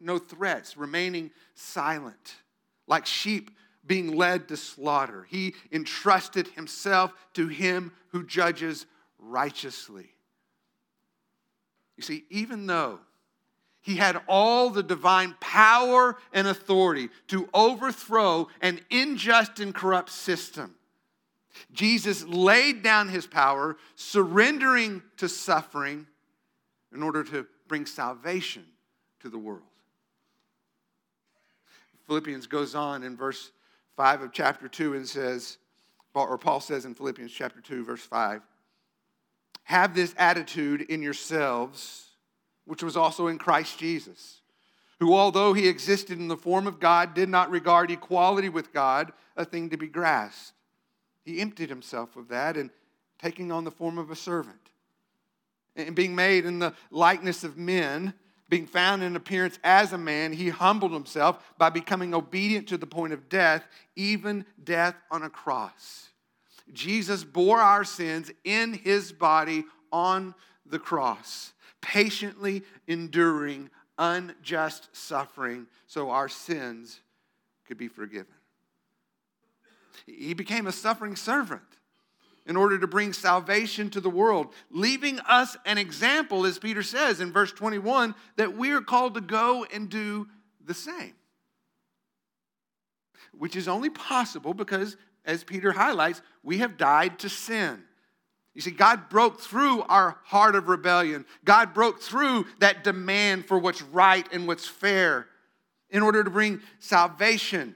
no 0.00 0.18
threats, 0.18 0.76
remaining 0.76 1.30
silent, 1.54 2.36
like 2.86 3.06
sheep 3.06 3.50
being 3.86 4.16
led 4.16 4.48
to 4.48 4.56
slaughter. 4.56 5.26
He 5.28 5.54
entrusted 5.72 6.48
himself 6.48 7.12
to 7.34 7.48
him 7.48 7.92
who 8.08 8.24
judges 8.24 8.86
righteously. 9.18 10.10
You 11.96 12.02
see, 12.02 12.24
even 12.30 12.66
though 12.66 13.00
he 13.82 13.96
had 13.96 14.20
all 14.28 14.70
the 14.70 14.82
divine 14.82 15.34
power 15.40 16.16
and 16.32 16.46
authority 16.46 17.10
to 17.28 17.48
overthrow 17.52 18.48
an 18.60 18.80
unjust 18.90 19.60
and 19.60 19.74
corrupt 19.74 20.10
system, 20.10 20.74
Jesus 21.72 22.24
laid 22.24 22.82
down 22.82 23.08
his 23.08 23.26
power, 23.26 23.76
surrendering 23.94 25.02
to 25.18 25.28
suffering 25.28 26.06
in 26.94 27.02
order 27.02 27.24
to 27.24 27.46
bring 27.68 27.84
salvation 27.84 28.64
to 29.20 29.28
the 29.28 29.38
world. 29.38 29.62
Philippians 32.06 32.46
goes 32.46 32.74
on 32.74 33.02
in 33.02 33.16
verse 33.16 33.50
5 33.96 34.22
of 34.22 34.32
chapter 34.32 34.68
2 34.68 34.94
and 34.94 35.08
says, 35.08 35.58
or 36.14 36.38
Paul 36.38 36.60
says 36.60 36.84
in 36.84 36.94
Philippians 36.94 37.32
chapter 37.32 37.60
2, 37.60 37.84
verse 37.84 38.02
5, 38.02 38.42
have 39.64 39.94
this 39.94 40.14
attitude 40.18 40.82
in 40.82 41.02
yourselves, 41.02 42.11
which 42.64 42.82
was 42.82 42.96
also 42.96 43.26
in 43.26 43.38
Christ 43.38 43.78
Jesus, 43.78 44.40
who, 45.00 45.14
although 45.14 45.52
he 45.52 45.68
existed 45.68 46.18
in 46.18 46.28
the 46.28 46.36
form 46.36 46.66
of 46.66 46.80
God, 46.80 47.14
did 47.14 47.28
not 47.28 47.50
regard 47.50 47.90
equality 47.90 48.48
with 48.48 48.72
God 48.72 49.12
a 49.36 49.44
thing 49.44 49.70
to 49.70 49.76
be 49.76 49.88
grasped. 49.88 50.52
He 51.24 51.40
emptied 51.40 51.68
himself 51.68 52.16
of 52.16 52.28
that 52.28 52.56
and 52.56 52.70
taking 53.18 53.52
on 53.52 53.64
the 53.64 53.70
form 53.70 53.98
of 53.98 54.10
a 54.10 54.16
servant. 54.16 54.56
And 55.76 55.94
being 55.94 56.14
made 56.14 56.44
in 56.44 56.58
the 56.58 56.74
likeness 56.90 57.44
of 57.44 57.56
men, 57.56 58.14
being 58.48 58.66
found 58.66 59.02
in 59.02 59.16
appearance 59.16 59.58
as 59.64 59.92
a 59.92 59.98
man, 59.98 60.32
he 60.32 60.50
humbled 60.50 60.92
himself 60.92 61.42
by 61.56 61.70
becoming 61.70 62.12
obedient 62.12 62.68
to 62.68 62.76
the 62.76 62.86
point 62.86 63.12
of 63.12 63.28
death, 63.28 63.64
even 63.96 64.44
death 64.62 64.94
on 65.10 65.22
a 65.22 65.30
cross. 65.30 66.10
Jesus 66.72 67.24
bore 67.24 67.60
our 67.60 67.84
sins 67.84 68.30
in 68.44 68.74
his 68.74 69.12
body 69.12 69.64
on 69.90 70.34
the 70.66 70.78
cross, 70.78 71.52
patiently 71.82 72.62
enduring 72.86 73.68
unjust 73.98 74.88
suffering 74.92 75.66
so 75.86 76.10
our 76.10 76.28
sins 76.28 77.00
could 77.66 77.76
be 77.76 77.88
forgiven. 77.88 78.32
He 80.06 80.32
became 80.34 80.66
a 80.66 80.72
suffering 80.72 81.16
servant 81.16 81.62
in 82.46 82.56
order 82.56 82.78
to 82.78 82.86
bring 82.86 83.12
salvation 83.12 83.90
to 83.90 84.00
the 84.00 84.10
world, 84.10 84.52
leaving 84.70 85.20
us 85.20 85.56
an 85.64 85.78
example, 85.78 86.44
as 86.44 86.58
Peter 86.58 86.82
says 86.82 87.20
in 87.20 87.32
verse 87.32 87.52
21, 87.52 88.14
that 88.36 88.56
we 88.56 88.72
are 88.72 88.80
called 88.80 89.14
to 89.14 89.20
go 89.20 89.64
and 89.72 89.88
do 89.88 90.26
the 90.64 90.74
same. 90.74 91.14
Which 93.32 93.54
is 93.54 93.68
only 93.68 93.90
possible 93.90 94.54
because 94.54 94.96
as 95.24 95.44
Peter 95.44 95.72
highlights, 95.72 96.20
we 96.42 96.58
have 96.58 96.76
died 96.76 97.20
to 97.20 97.28
sin. 97.28 97.84
You 98.54 98.60
see, 98.60 98.70
God 98.70 99.08
broke 99.08 99.40
through 99.40 99.82
our 99.82 100.18
heart 100.24 100.54
of 100.54 100.68
rebellion. 100.68 101.24
God 101.44 101.72
broke 101.72 102.00
through 102.00 102.46
that 102.58 102.84
demand 102.84 103.46
for 103.46 103.58
what's 103.58 103.82
right 103.82 104.26
and 104.32 104.46
what's 104.46 104.66
fair 104.66 105.26
in 105.90 106.02
order 106.02 106.22
to 106.22 106.30
bring 106.30 106.60
salvation 106.78 107.74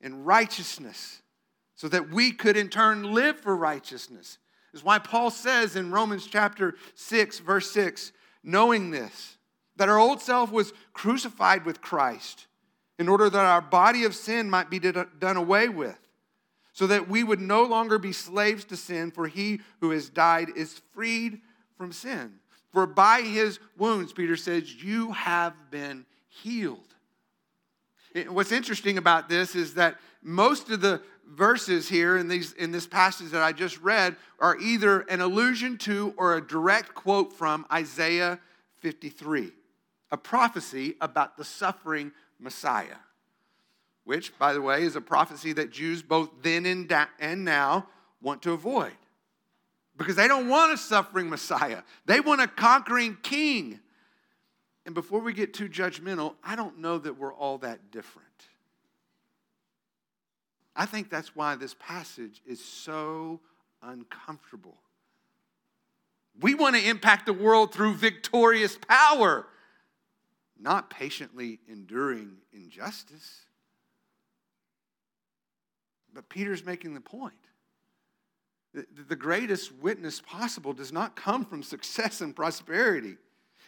and 0.00 0.26
righteousness 0.26 1.22
so 1.74 1.88
that 1.88 2.10
we 2.10 2.32
could 2.32 2.56
in 2.56 2.68
turn 2.68 3.12
live 3.12 3.38
for 3.38 3.54
righteousness. 3.54 4.38
Is 4.72 4.84
why 4.84 4.98
Paul 4.98 5.30
says 5.30 5.76
in 5.76 5.90
Romans 5.90 6.26
chapter 6.26 6.74
6, 6.94 7.38
verse 7.40 7.70
6, 7.70 8.12
knowing 8.42 8.90
this, 8.90 9.36
that 9.76 9.88
our 9.88 9.98
old 9.98 10.20
self 10.20 10.50
was 10.50 10.72
crucified 10.92 11.64
with 11.64 11.80
Christ 11.80 12.46
in 12.98 13.08
order 13.08 13.30
that 13.30 13.44
our 13.44 13.60
body 13.60 14.04
of 14.04 14.14
sin 14.14 14.50
might 14.50 14.70
be 14.70 14.78
done 14.78 15.36
away 15.36 15.68
with 15.68 15.98
so 16.78 16.86
that 16.86 17.08
we 17.08 17.24
would 17.24 17.40
no 17.40 17.64
longer 17.64 17.98
be 17.98 18.12
slaves 18.12 18.64
to 18.64 18.76
sin, 18.76 19.10
for 19.10 19.26
he 19.26 19.60
who 19.80 19.90
has 19.90 20.08
died 20.08 20.48
is 20.54 20.80
freed 20.94 21.40
from 21.76 21.90
sin. 21.90 22.34
For 22.72 22.86
by 22.86 23.22
his 23.22 23.58
wounds, 23.76 24.12
Peter 24.12 24.36
says, 24.36 24.80
you 24.80 25.10
have 25.10 25.54
been 25.72 26.06
healed. 26.28 26.94
What's 28.28 28.52
interesting 28.52 28.96
about 28.96 29.28
this 29.28 29.56
is 29.56 29.74
that 29.74 29.96
most 30.22 30.70
of 30.70 30.80
the 30.80 31.02
verses 31.26 31.88
here 31.88 32.16
in, 32.16 32.28
these, 32.28 32.52
in 32.52 32.70
this 32.70 32.86
passage 32.86 33.32
that 33.32 33.42
I 33.42 33.50
just 33.50 33.80
read 33.80 34.14
are 34.38 34.56
either 34.58 35.00
an 35.00 35.20
allusion 35.20 35.78
to 35.78 36.14
or 36.16 36.36
a 36.36 36.46
direct 36.46 36.94
quote 36.94 37.32
from 37.32 37.66
Isaiah 37.72 38.38
53, 38.82 39.50
a 40.12 40.16
prophecy 40.16 40.94
about 41.00 41.36
the 41.36 41.44
suffering 41.44 42.12
Messiah, 42.38 42.98
which, 44.08 44.38
by 44.38 44.54
the 44.54 44.62
way, 44.62 44.84
is 44.84 44.96
a 44.96 45.02
prophecy 45.02 45.52
that 45.52 45.70
Jews 45.70 46.02
both 46.02 46.30
then 46.40 46.64
and, 46.64 46.88
da- 46.88 47.08
and 47.20 47.44
now 47.44 47.88
want 48.22 48.40
to 48.44 48.52
avoid 48.52 48.94
because 49.98 50.16
they 50.16 50.26
don't 50.26 50.48
want 50.48 50.72
a 50.72 50.78
suffering 50.78 51.28
Messiah, 51.28 51.82
they 52.06 52.18
want 52.18 52.40
a 52.40 52.46
conquering 52.46 53.18
king. 53.22 53.80
And 54.86 54.94
before 54.94 55.20
we 55.20 55.34
get 55.34 55.52
too 55.52 55.68
judgmental, 55.68 56.36
I 56.42 56.56
don't 56.56 56.78
know 56.78 56.96
that 56.96 57.18
we're 57.18 57.34
all 57.34 57.58
that 57.58 57.90
different. 57.90 58.26
I 60.74 60.86
think 60.86 61.10
that's 61.10 61.36
why 61.36 61.56
this 61.56 61.74
passage 61.78 62.40
is 62.46 62.64
so 62.64 63.40
uncomfortable. 63.82 64.78
We 66.40 66.54
want 66.54 66.76
to 66.76 66.88
impact 66.88 67.26
the 67.26 67.34
world 67.34 67.74
through 67.74 67.92
victorious 67.96 68.78
power, 68.88 69.46
not 70.58 70.88
patiently 70.88 71.58
enduring 71.68 72.38
injustice. 72.54 73.42
But 76.14 76.28
Peter's 76.28 76.64
making 76.64 76.94
the 76.94 77.00
point. 77.00 77.34
The 78.74 79.16
greatest 79.16 79.72
witness 79.72 80.20
possible 80.20 80.72
does 80.72 80.92
not 80.92 81.16
come 81.16 81.44
from 81.44 81.62
success 81.62 82.20
and 82.20 82.36
prosperity. 82.36 83.16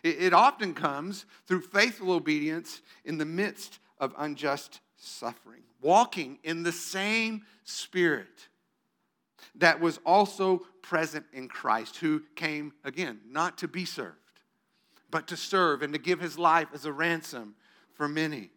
It 0.02 0.32
often 0.32 0.74
comes 0.74 1.26
through 1.46 1.62
faithful 1.62 2.12
obedience 2.12 2.80
in 3.04 3.18
the 3.18 3.24
midst 3.24 3.78
of 3.98 4.14
unjust 4.18 4.80
suffering, 4.96 5.62
walking 5.80 6.38
in 6.42 6.62
the 6.62 6.72
same 6.72 7.44
spirit 7.64 8.48
that 9.56 9.80
was 9.80 9.98
also 10.06 10.58
present 10.82 11.26
in 11.32 11.48
Christ, 11.48 11.96
who 11.96 12.22
came, 12.36 12.72
again, 12.84 13.20
not 13.28 13.58
to 13.58 13.68
be 13.68 13.84
served, 13.84 14.16
but 15.10 15.26
to 15.28 15.36
serve 15.36 15.82
and 15.82 15.92
to 15.92 15.98
give 15.98 16.20
his 16.20 16.38
life 16.38 16.68
as 16.72 16.84
a 16.84 16.92
ransom 16.92 17.54
for 17.94 18.08
many. 18.08 18.50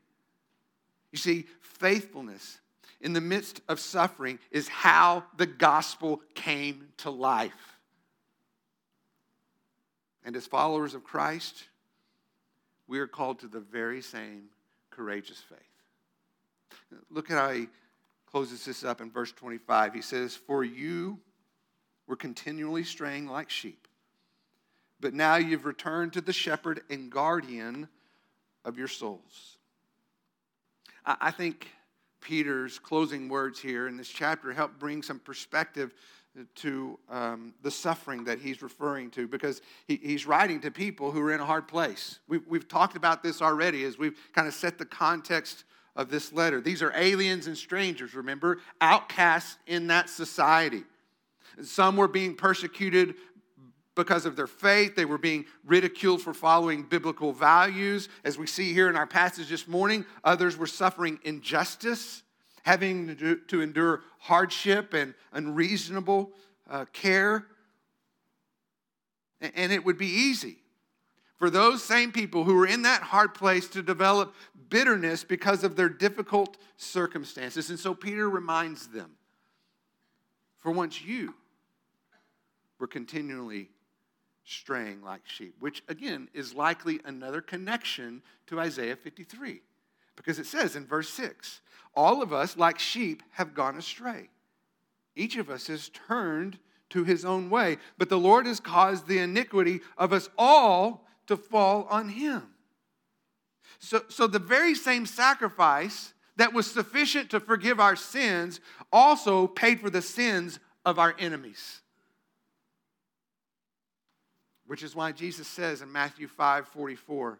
You 1.11 1.17
see, 1.17 1.45
faithfulness 1.61 2.59
in 3.03 3.11
the 3.11 3.21
midst 3.21 3.61
of 3.67 3.79
suffering 3.79 4.39
is 4.49 4.69
how 4.69 5.25
the 5.37 5.45
gospel 5.45 6.21
came 6.33 6.87
to 6.97 7.11
life. 7.11 7.77
And 10.25 10.35
as 10.37 10.47
followers 10.47 10.95
of 10.95 11.03
Christ, 11.03 11.65
we 12.87 12.99
are 12.99 13.07
called 13.07 13.39
to 13.39 13.47
the 13.47 13.59
very 13.59 14.01
same 14.01 14.45
courageous 14.89 15.39
faith. 15.39 17.01
Look 17.11 17.29
at 17.29 17.37
how 17.37 17.51
he 17.51 17.67
closes 18.31 18.63
this 18.63 18.85
up 18.85 19.01
in 19.01 19.11
verse 19.11 19.33
25. 19.33 19.93
He 19.93 20.01
says, 20.01 20.35
For 20.35 20.63
you 20.63 21.19
were 22.07 22.15
continually 22.15 22.85
straying 22.85 23.27
like 23.27 23.49
sheep, 23.49 23.85
but 25.01 25.13
now 25.13 25.35
you've 25.35 25.65
returned 25.65 26.13
to 26.13 26.21
the 26.21 26.31
shepherd 26.31 26.81
and 26.89 27.11
guardian 27.11 27.89
of 28.63 28.77
your 28.77 28.87
souls. 28.87 29.57
I 31.05 31.31
think 31.31 31.67
Peter's 32.23 32.79
closing 32.79 33.29
words 33.29 33.59
here 33.59 33.87
in 33.87 33.97
this 33.97 34.09
chapter 34.09 34.53
help 34.53 34.79
bring 34.79 35.03
some 35.03 35.19
perspective 35.19 35.93
to 36.55 36.97
um, 37.09 37.53
the 37.61 37.69
suffering 37.69 38.23
that 38.23 38.39
he's 38.39 38.61
referring 38.63 39.11
to 39.11 39.27
because 39.27 39.61
he, 39.87 39.99
he's 40.01 40.25
writing 40.25 40.59
to 40.61 40.71
people 40.71 41.11
who 41.11 41.21
are 41.21 41.31
in 41.31 41.39
a 41.39 41.45
hard 41.45 41.67
place. 41.67 42.19
We've, 42.27 42.47
we've 42.47 42.67
talked 42.67 42.95
about 42.95 43.21
this 43.21 43.41
already 43.41 43.83
as 43.83 43.97
we've 43.97 44.17
kind 44.33 44.47
of 44.47 44.53
set 44.53 44.77
the 44.77 44.85
context 44.85 45.65
of 45.95 46.09
this 46.09 46.33
letter. 46.33 46.59
These 46.59 46.81
are 46.81 46.91
aliens 46.95 47.45
and 47.45 47.55
strangers, 47.55 48.15
remember, 48.15 48.59
outcasts 48.81 49.57
in 49.67 49.87
that 49.87 50.09
society. 50.09 50.83
Some 51.61 51.97
were 51.97 52.07
being 52.07 52.35
persecuted 52.35 53.13
because 53.95 54.25
of 54.25 54.35
their 54.35 54.47
faith. 54.47 54.95
They 54.95 55.05
were 55.05 55.17
being 55.17 55.45
ridiculed 55.65 56.21
for 56.21 56.33
following 56.33 56.83
biblical 56.83 57.31
values. 57.31 58.09
As 58.23 58.37
we 58.37 58.47
see 58.47 58.73
here 58.73 58.89
in 58.89 58.95
our 58.95 59.07
passage 59.07 59.49
this 59.49 59.67
morning, 59.67 60.05
others 60.23 60.57
were 60.57 60.67
suffering 60.67 61.19
injustice, 61.23 62.23
having 62.63 63.39
to, 63.47 63.61
endure 63.61 64.01
hardship 64.19 64.93
and 64.93 65.13
unreasonable 65.31 66.31
uh, 66.69 66.85
care. 66.93 67.47
And 69.41 69.71
it 69.71 69.83
would 69.83 69.97
be 69.97 70.07
easy 70.07 70.57
for 71.37 71.49
those 71.49 71.83
same 71.83 72.11
people 72.13 72.45
who 72.45 72.55
were 72.55 72.67
in 72.67 72.83
that 72.83 73.01
hard 73.01 73.33
place 73.33 73.67
to 73.67 73.83
develop 73.83 74.33
bitterness 74.69 75.25
because 75.25 75.65
of 75.65 75.75
their 75.75 75.89
difficult 75.89 76.57
circumstances. 76.77 77.69
And 77.69 77.77
so 77.77 77.93
Peter 77.93 78.29
reminds 78.29 78.87
them 78.87 79.11
for 80.59 80.71
once 80.71 81.01
you 81.01 81.35
were 82.79 82.87
continually 82.87 83.69
straying 84.45 85.01
like 85.01 85.21
sheep, 85.25 85.55
which 85.59 85.83
again 85.87 86.29
is 86.33 86.53
likely 86.53 86.99
another 87.05 87.41
connection 87.41 88.21
to 88.47 88.59
Isaiah 88.59 88.95
53. 88.95 89.61
Because 90.15 90.39
it 90.39 90.45
says 90.45 90.75
in 90.75 90.85
verse 90.85 91.09
6 91.09 91.61
all 91.95 92.21
of 92.21 92.33
us, 92.33 92.57
like 92.57 92.79
sheep, 92.79 93.21
have 93.33 93.53
gone 93.53 93.77
astray. 93.77 94.29
Each 95.15 95.37
of 95.37 95.49
us 95.49 95.67
has 95.67 95.89
turned 95.89 96.57
to 96.89 97.03
his 97.03 97.23
own 97.23 97.49
way, 97.49 97.77
but 97.97 98.09
the 98.09 98.17
Lord 98.17 98.47
has 98.47 98.59
caused 98.59 99.07
the 99.07 99.19
iniquity 99.19 99.81
of 99.97 100.11
us 100.11 100.29
all 100.37 101.05
to 101.27 101.37
fall 101.37 101.87
on 101.89 102.09
him. 102.09 102.43
So, 103.79 104.01
so 104.09 104.27
the 104.27 104.39
very 104.39 104.75
same 104.75 105.05
sacrifice 105.05 106.13
that 106.35 106.53
was 106.53 106.69
sufficient 106.69 107.29
to 107.29 107.39
forgive 107.39 107.79
our 107.79 107.95
sins 107.95 108.59
also 108.91 109.45
paid 109.45 109.79
for 109.79 109.89
the 109.89 110.01
sins 110.01 110.59
of 110.83 110.97
our 110.97 111.15
enemies. 111.19 111.82
Which 114.73 114.81
is 114.81 114.95
why 114.95 115.11
Jesus 115.11 115.47
says 115.47 115.83
in 115.83 115.91
Matthew 115.91 116.27
5 116.27 116.67
44, 116.67 117.37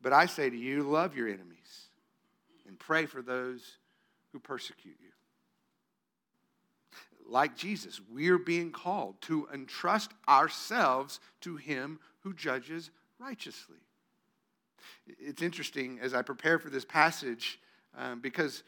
But 0.00 0.14
I 0.14 0.24
say 0.24 0.48
to 0.48 0.56
you, 0.56 0.82
love 0.82 1.14
your 1.14 1.28
enemies 1.28 1.88
and 2.66 2.78
pray 2.78 3.04
for 3.04 3.20
those 3.20 3.76
who 4.32 4.38
persecute 4.38 4.96
you. 4.98 5.10
Like 7.28 7.54
Jesus, 7.54 8.00
we're 8.10 8.38
being 8.38 8.72
called 8.72 9.20
to 9.20 9.46
entrust 9.52 10.12
ourselves 10.26 11.20
to 11.42 11.56
Him 11.56 12.00
who 12.20 12.32
judges 12.32 12.90
righteously. 13.18 13.76
It's 15.06 15.42
interesting 15.42 15.98
as 16.00 16.14
I 16.14 16.22
prepare 16.22 16.58
for 16.58 16.70
this 16.70 16.86
passage 16.86 17.60
um, 17.94 18.20
because 18.20 18.62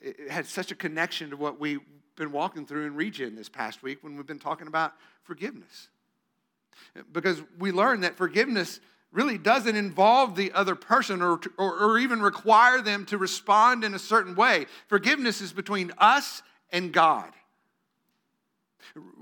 it 0.00 0.30
had 0.30 0.46
such 0.46 0.70
a 0.70 0.76
connection 0.76 1.30
to 1.30 1.36
what 1.36 1.58
we've 1.58 1.80
been 2.14 2.30
walking 2.30 2.64
through 2.64 2.86
in 2.86 2.94
Regen 2.94 3.34
this 3.34 3.48
past 3.48 3.82
week 3.82 4.04
when 4.04 4.16
we've 4.16 4.24
been 4.24 4.38
talking 4.38 4.68
about 4.68 4.92
forgiveness. 5.24 5.88
Because 7.12 7.42
we 7.58 7.72
learn 7.72 8.00
that 8.00 8.16
forgiveness 8.16 8.80
really 9.12 9.38
doesn't 9.38 9.76
involve 9.76 10.36
the 10.36 10.52
other 10.52 10.74
person 10.74 11.20
or, 11.22 11.40
or, 11.58 11.78
or, 11.78 11.98
even 11.98 12.22
require 12.22 12.80
them 12.80 13.04
to 13.06 13.18
respond 13.18 13.82
in 13.82 13.94
a 13.94 13.98
certain 13.98 14.36
way. 14.36 14.66
Forgiveness 14.86 15.40
is 15.40 15.52
between 15.52 15.90
us 15.98 16.42
and 16.70 16.92
God, 16.92 17.32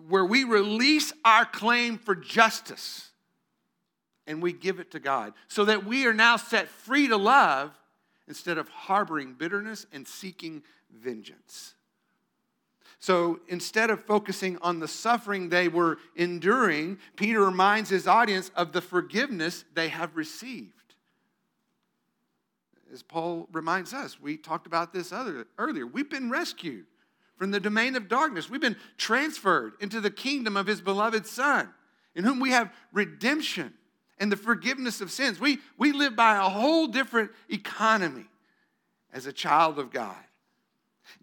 where 0.08 0.26
we 0.26 0.44
release 0.44 1.12
our 1.24 1.46
claim 1.46 1.96
for 1.96 2.14
justice 2.14 3.11
and 4.26 4.42
we 4.42 4.52
give 4.52 4.78
it 4.78 4.90
to 4.90 5.00
God 5.00 5.32
so 5.48 5.64
that 5.64 5.87
we 5.87 6.06
are 6.06 6.12
now 6.12 6.37
set 6.37 6.68
free 6.68 7.08
to 7.08 7.16
love 7.16 7.72
instead 8.28 8.58
of 8.58 8.68
harboring 8.68 9.32
bitterness 9.32 9.87
and 9.92 10.06
seeking 10.06 10.62
vengeance. 10.94 11.74
So 12.98 13.40
instead 13.48 13.90
of 13.90 14.04
focusing 14.04 14.58
on 14.58 14.80
the 14.80 14.88
suffering 14.88 15.48
they 15.48 15.68
were 15.68 15.98
enduring, 16.16 16.98
Peter 17.16 17.44
reminds 17.44 17.90
his 17.90 18.08
audience 18.08 18.50
of 18.56 18.72
the 18.72 18.80
forgiveness 18.80 19.64
they 19.74 19.88
have 19.88 20.16
received. 20.16 20.72
As 22.92 23.02
Paul 23.02 23.48
reminds 23.52 23.92
us, 23.92 24.18
we 24.20 24.37
talked 24.37 24.66
about 24.66 24.92
this 24.92 25.12
other, 25.12 25.46
earlier. 25.58 25.87
We've 25.87 26.11
been 26.11 26.30
rescued 26.30 26.87
from 27.37 27.52
the 27.52 27.61
domain 27.61 27.94
of 27.94 28.08
darkness, 28.08 28.50
we've 28.50 28.61
been 28.61 28.76
transferred 28.96 29.74
into 29.78 30.00
the 30.00 30.11
kingdom 30.11 30.56
of 30.56 30.66
his 30.66 30.80
beloved 30.80 31.24
Son, 31.24 31.68
in 32.16 32.24
whom 32.24 32.40
we 32.40 32.50
have 32.50 32.72
redemption 32.92 33.72
and 34.18 34.32
the 34.32 34.37
forgiveness 34.37 35.00
of 35.00 35.12
sins. 35.12 35.38
We, 35.38 35.58
we 35.76 35.92
live 35.92 36.16
by 36.16 36.37
a 36.37 36.48
whole 36.48 36.88
different 36.88 37.30
economy 37.48 38.24
as 39.12 39.26
a 39.26 39.32
child 39.32 39.78
of 39.78 39.92
God. 39.92 40.16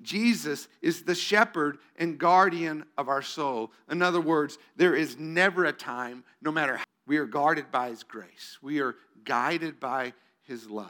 Jesus 0.02 0.68
is 0.82 1.04
the 1.04 1.16
shepherd 1.16 1.78
and 1.98 2.18
guardian 2.18 2.86
of 2.98 3.10
our 3.10 3.22
soul. 3.22 3.72
In 3.90 4.02
other 4.02 4.22
words, 4.22 4.58
there 4.76 4.96
is 4.96 5.18
never 5.18 5.66
a 5.66 5.74
time, 5.74 6.24
no 6.42 6.52
matter 6.52 6.78
how, 6.78 6.86
we 7.08 7.18
are 7.18 7.26
guarded 7.26 7.72
by 7.72 7.90
his 7.90 8.04
grace, 8.04 8.58
we 8.62 8.82
are 8.82 8.96
guided 9.24 9.80
by 9.80 10.14
his 10.44 10.70
love. 10.70 10.90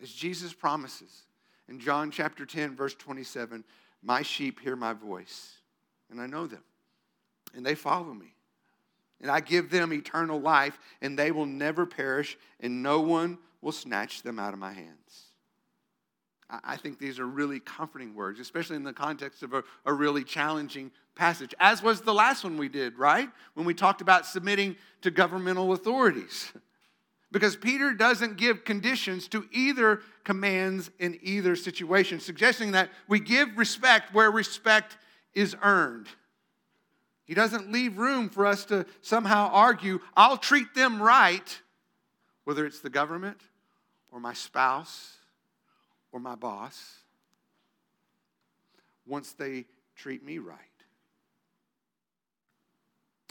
As 0.00 0.12
Jesus 0.12 0.52
promises 0.52 1.22
in 1.68 1.78
John 1.80 2.10
chapter 2.10 2.46
10, 2.46 2.76
verse 2.76 2.94
27, 2.94 3.64
my 4.02 4.22
sheep 4.22 4.60
hear 4.60 4.76
my 4.76 4.92
voice, 4.92 5.54
and 6.10 6.20
I 6.20 6.26
know 6.26 6.46
them, 6.46 6.62
and 7.54 7.64
they 7.64 7.74
follow 7.74 8.12
me 8.14 8.34
and 9.22 9.30
I 9.30 9.40
give 9.40 9.70
them 9.70 9.92
eternal 9.92 10.40
life, 10.40 10.78
and 11.00 11.16
they 11.16 11.30
will 11.30 11.46
never 11.46 11.86
perish, 11.86 12.36
and 12.60 12.82
no 12.82 13.00
one 13.00 13.38
will 13.60 13.72
snatch 13.72 14.22
them 14.22 14.38
out 14.38 14.52
of 14.52 14.58
my 14.58 14.72
hands. 14.72 15.31
I 16.64 16.76
think 16.76 16.98
these 16.98 17.18
are 17.18 17.26
really 17.26 17.60
comforting 17.60 18.14
words, 18.14 18.38
especially 18.38 18.76
in 18.76 18.84
the 18.84 18.92
context 18.92 19.42
of 19.42 19.54
a, 19.54 19.64
a, 19.86 19.92
really 19.92 20.22
challenging 20.22 20.90
passage, 21.14 21.54
as 21.58 21.82
was 21.82 22.02
the 22.02 22.12
last 22.12 22.44
one 22.44 22.58
we 22.58 22.68
did, 22.68 22.98
right? 22.98 23.30
When 23.54 23.64
we 23.64 23.72
talked 23.72 24.02
about 24.02 24.26
submitting 24.26 24.76
to 25.00 25.10
governmental 25.10 25.72
authorities. 25.72 26.52
Because 27.30 27.56
Peter 27.56 27.94
doesn't 27.94 28.36
give 28.36 28.62
conditions 28.62 29.26
to 29.28 29.48
either 29.52 30.02
commands 30.22 30.90
in 30.98 31.18
either 31.22 31.56
situation, 31.56 32.20
suggesting 32.20 32.72
that 32.72 32.90
we 33.08 33.20
give 33.20 33.56
respect 33.56 34.12
where 34.12 34.30
respect 34.30 34.98
is 35.32 35.56
earned. 35.62 36.08
He 37.24 37.32
doesn't 37.32 37.72
leave 37.72 37.96
room 37.96 38.28
for 38.28 38.44
us 38.44 38.66
to 38.66 38.84
somehow 39.00 39.48
argue, 39.50 40.00
I'll 40.14 40.36
treat 40.36 40.74
them 40.74 41.00
right, 41.00 41.62
whether 42.44 42.66
it's 42.66 42.80
the 42.80 42.90
government 42.90 43.40
or 44.10 44.20
my 44.20 44.34
spouse 44.34 45.16
or 46.12 46.20
my 46.20 46.34
boss, 46.34 46.98
once 49.06 49.32
they 49.32 49.64
treat 49.96 50.24
me 50.24 50.38
right. 50.38 50.58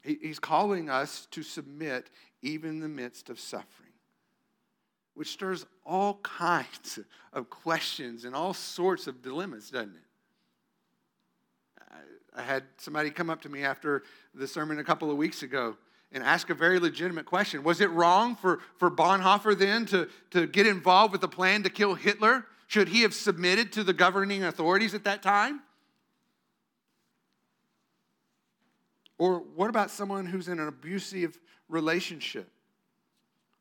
He's 0.04 0.40
calling 0.40 0.90
us 0.90 1.28
to 1.32 1.44
submit 1.44 2.10
even 2.42 2.72
in 2.72 2.80
the 2.80 2.90
midst 2.90 3.30
of 3.30 3.40
suffering, 3.40 3.94
which 5.14 5.30
stirs 5.30 5.66
all 5.86 6.16
kinds 6.24 7.00
of 7.32 7.50
questions 7.50 8.26
and 8.26 8.36
all 8.36 8.54
sorts 8.54 9.08
of 9.08 9.22
dilemmas, 9.22 9.70
doesn't 9.70 9.96
it? 9.96 10.02
I 12.34 12.42
had 12.42 12.64
somebody 12.78 13.10
come 13.10 13.30
up 13.30 13.42
to 13.42 13.50
me 13.50 13.64
after 13.64 14.04
the 14.34 14.48
sermon 14.48 14.80
a 14.80 14.84
couple 14.84 15.12
of 15.12 15.18
weeks 15.18 15.44
ago 15.44 15.76
and 16.14 16.24
ask 16.24 16.50
a 16.50 16.54
very 16.54 16.80
legitimate 16.80 17.26
question. 17.26 17.64
Was 17.64 17.82
it 17.82 17.90
wrong 17.92 18.36
for, 18.36 18.60
for 18.78 18.90
Bonhoeffer 18.90 19.58
then 19.58 19.86
to, 19.88 20.08
to 20.32 20.48
get 20.48 20.66
involved 20.66 21.12
with 21.12 21.22
the 21.22 21.28
plan 21.28 21.64
to 21.64 21.70
kill 21.70 21.94
Hitler? 21.94 22.46
Should 22.72 22.88
he 22.88 23.02
have 23.02 23.14
submitted 23.14 23.74
to 23.74 23.84
the 23.84 23.92
governing 23.92 24.46
authorities 24.46 24.94
at 24.94 25.04
that 25.04 25.22
time? 25.22 25.60
Or 29.18 29.40
what 29.40 29.70
about 29.70 29.92
someone 29.92 30.26
who's 30.26 30.48
in 30.48 30.58
an 30.58 30.70
abusive 30.70 31.38
relationship? 31.68 32.50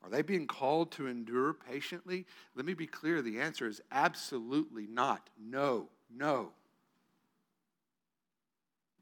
Are 0.05 0.11
they 0.11 0.23
being 0.23 0.46
called 0.46 0.92
to 0.92 1.09
endure 1.09 1.55
patiently? 1.55 2.25
Let 2.55 2.64
me 2.64 2.73
be 2.73 2.87
clear 2.87 3.20
the 3.20 3.40
answer 3.40 3.66
is 3.66 3.81
absolutely 3.90 4.87
not. 4.87 5.29
No, 5.37 5.88
no. 6.09 6.53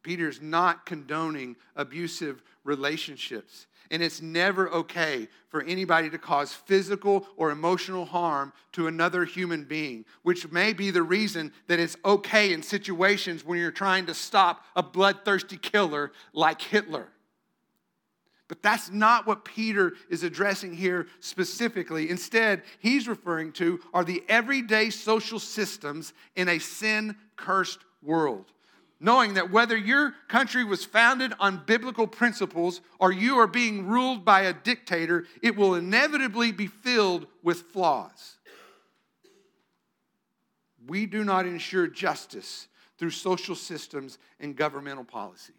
Peter's 0.02 0.40
not 0.40 0.86
condoning 0.86 1.56
abusive 1.76 2.42
relationships. 2.64 3.66
And 3.90 4.02
it's 4.02 4.20
never 4.20 4.68
okay 4.70 5.28
for 5.48 5.62
anybody 5.62 6.10
to 6.10 6.18
cause 6.18 6.52
physical 6.52 7.26
or 7.36 7.50
emotional 7.50 8.04
harm 8.04 8.52
to 8.72 8.86
another 8.86 9.24
human 9.24 9.64
being, 9.64 10.04
which 10.22 10.50
may 10.50 10.74
be 10.74 10.90
the 10.90 11.02
reason 11.02 11.52
that 11.68 11.80
it's 11.80 11.96
okay 12.04 12.52
in 12.52 12.62
situations 12.62 13.44
when 13.44 13.58
you're 13.58 13.70
trying 13.70 14.06
to 14.06 14.14
stop 14.14 14.62
a 14.76 14.82
bloodthirsty 14.82 15.56
killer 15.56 16.12
like 16.34 16.60
Hitler. 16.60 17.08
But 18.46 18.62
that's 18.62 18.90
not 18.90 19.26
what 19.26 19.44
Peter 19.44 19.92
is 20.08 20.22
addressing 20.22 20.74
here 20.74 21.06
specifically. 21.20 22.10
Instead, 22.10 22.62
he's 22.78 23.08
referring 23.08 23.52
to 23.52 23.80
are 23.92 24.04
the 24.04 24.22
everyday 24.28 24.90
social 24.90 25.38
systems 25.38 26.12
in 26.34 26.48
a 26.48 26.58
sin 26.58 27.16
cursed 27.36 27.80
world 28.02 28.52
knowing 29.00 29.34
that 29.34 29.50
whether 29.50 29.76
your 29.76 30.12
country 30.28 30.64
was 30.64 30.84
founded 30.84 31.32
on 31.38 31.62
biblical 31.66 32.06
principles 32.06 32.80
or 32.98 33.12
you 33.12 33.38
are 33.38 33.46
being 33.46 33.86
ruled 33.86 34.24
by 34.24 34.42
a 34.42 34.52
dictator, 34.52 35.24
it 35.42 35.56
will 35.56 35.74
inevitably 35.74 36.50
be 36.52 36.66
filled 36.66 37.26
with 37.42 37.62
flaws. 37.62 38.38
We 40.86 41.06
do 41.06 41.22
not 41.22 41.46
ensure 41.46 41.86
justice 41.86 42.68
through 42.98 43.10
social 43.10 43.54
systems 43.54 44.18
and 44.40 44.56
governmental 44.56 45.04
policies. 45.04 45.54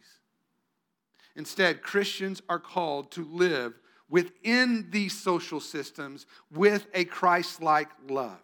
Instead, 1.36 1.82
Christians 1.82 2.42
are 2.50 2.60
called 2.60 3.12
to 3.12 3.24
live 3.24 3.80
within 4.10 4.88
these 4.90 5.18
social 5.18 5.60
systems 5.60 6.26
with 6.52 6.88
a 6.94 7.06
Christ 7.06 7.62
like 7.62 7.90
love, 8.10 8.42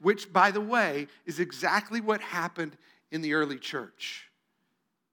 which, 0.00 0.32
by 0.32 0.50
the 0.50 0.60
way, 0.60 1.06
is 1.26 1.38
exactly 1.38 2.00
what 2.00 2.20
happened 2.20 2.76
in 3.10 3.22
the 3.22 3.34
early 3.34 3.58
church. 3.58 4.30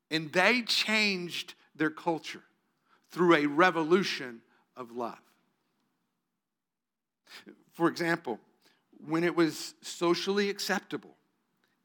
And 0.10 0.32
they 0.32 0.62
changed 0.62 1.54
their 1.76 1.90
culture 1.90 2.44
through 3.12 3.36
a 3.36 3.46
revolution 3.46 4.42
of 4.76 4.92
love. 4.92 5.20
For 7.74 7.88
example, 7.88 8.40
when 9.06 9.24
it 9.24 9.36
was 9.36 9.74
socially 9.82 10.50
acceptable 10.50 11.16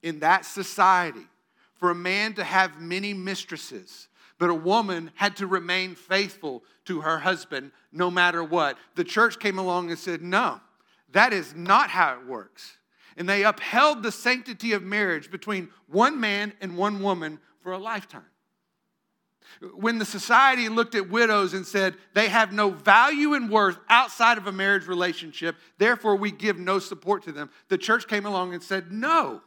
in 0.02 0.20
that 0.20 0.44
society 0.44 1.26
for 1.74 1.90
a 1.90 1.94
man 1.94 2.34
to 2.34 2.44
have 2.44 2.80
many 2.80 3.12
mistresses, 3.12 4.08
but 4.38 4.50
a 4.50 4.54
woman 4.54 5.10
had 5.14 5.36
to 5.36 5.46
remain 5.46 5.94
faithful 5.94 6.64
to 6.86 7.02
her 7.02 7.18
husband 7.18 7.72
no 7.92 8.10
matter 8.10 8.42
what, 8.42 8.78
the 8.94 9.04
church 9.04 9.38
came 9.38 9.58
along 9.58 9.90
and 9.90 9.98
said, 9.98 10.22
No, 10.22 10.60
that 11.12 11.32
is 11.32 11.54
not 11.54 11.90
how 11.90 12.14
it 12.14 12.26
works 12.26 12.78
and 13.16 13.28
they 13.28 13.44
upheld 13.44 14.02
the 14.02 14.12
sanctity 14.12 14.72
of 14.72 14.82
marriage 14.82 15.30
between 15.30 15.68
one 15.88 16.20
man 16.20 16.52
and 16.60 16.76
one 16.76 17.02
woman 17.02 17.38
for 17.62 17.72
a 17.72 17.78
lifetime. 17.78 18.24
When 19.74 19.98
the 19.98 20.04
society 20.04 20.68
looked 20.68 20.94
at 20.94 21.10
widows 21.10 21.54
and 21.54 21.66
said 21.66 21.94
they 22.14 22.28
have 22.28 22.52
no 22.52 22.70
value 22.70 23.34
and 23.34 23.50
worth 23.50 23.78
outside 23.88 24.38
of 24.38 24.46
a 24.46 24.52
marriage 24.52 24.86
relationship, 24.86 25.56
therefore 25.78 26.16
we 26.16 26.30
give 26.30 26.58
no 26.58 26.78
support 26.78 27.24
to 27.24 27.32
them, 27.32 27.50
the 27.68 27.78
church 27.78 28.08
came 28.08 28.26
along 28.26 28.54
and 28.54 28.62
said, 28.62 28.90
no. 28.90 29.42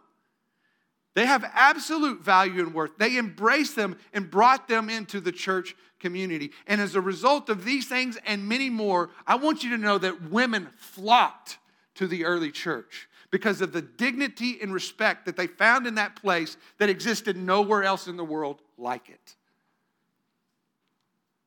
They 1.15 1.25
have 1.25 1.49
absolute 1.53 2.21
value 2.21 2.61
and 2.61 2.73
worth. 2.73 2.91
They 2.97 3.17
embraced 3.17 3.75
them 3.75 3.97
and 4.13 4.29
brought 4.29 4.67
them 4.67 4.89
into 4.89 5.19
the 5.19 5.31
church 5.31 5.75
community. 5.99 6.51
And 6.67 6.81
as 6.81 6.95
a 6.95 7.01
result 7.01 7.49
of 7.49 7.63
these 7.63 7.87
things 7.87 8.17
and 8.25 8.47
many 8.47 8.69
more, 8.69 9.09
I 9.25 9.35
want 9.35 9.63
you 9.63 9.69
to 9.71 9.77
know 9.77 9.97
that 9.97 10.29
women 10.29 10.67
flocked 10.77 11.57
to 11.95 12.05
the 12.05 12.25
early 12.25 12.51
church 12.51 13.07
because 13.31 13.61
of 13.61 13.73
the 13.73 13.81
dignity 13.81 14.59
and 14.61 14.73
respect 14.73 15.25
that 15.25 15.35
they 15.35 15.47
found 15.47 15.87
in 15.87 15.95
that 15.95 16.15
place 16.15 16.57
that 16.77 16.89
existed 16.89 17.35
nowhere 17.37 17.83
else 17.83 18.07
in 18.07 18.17
the 18.17 18.23
world 18.23 18.61
like 18.77 19.09
it. 19.09 19.35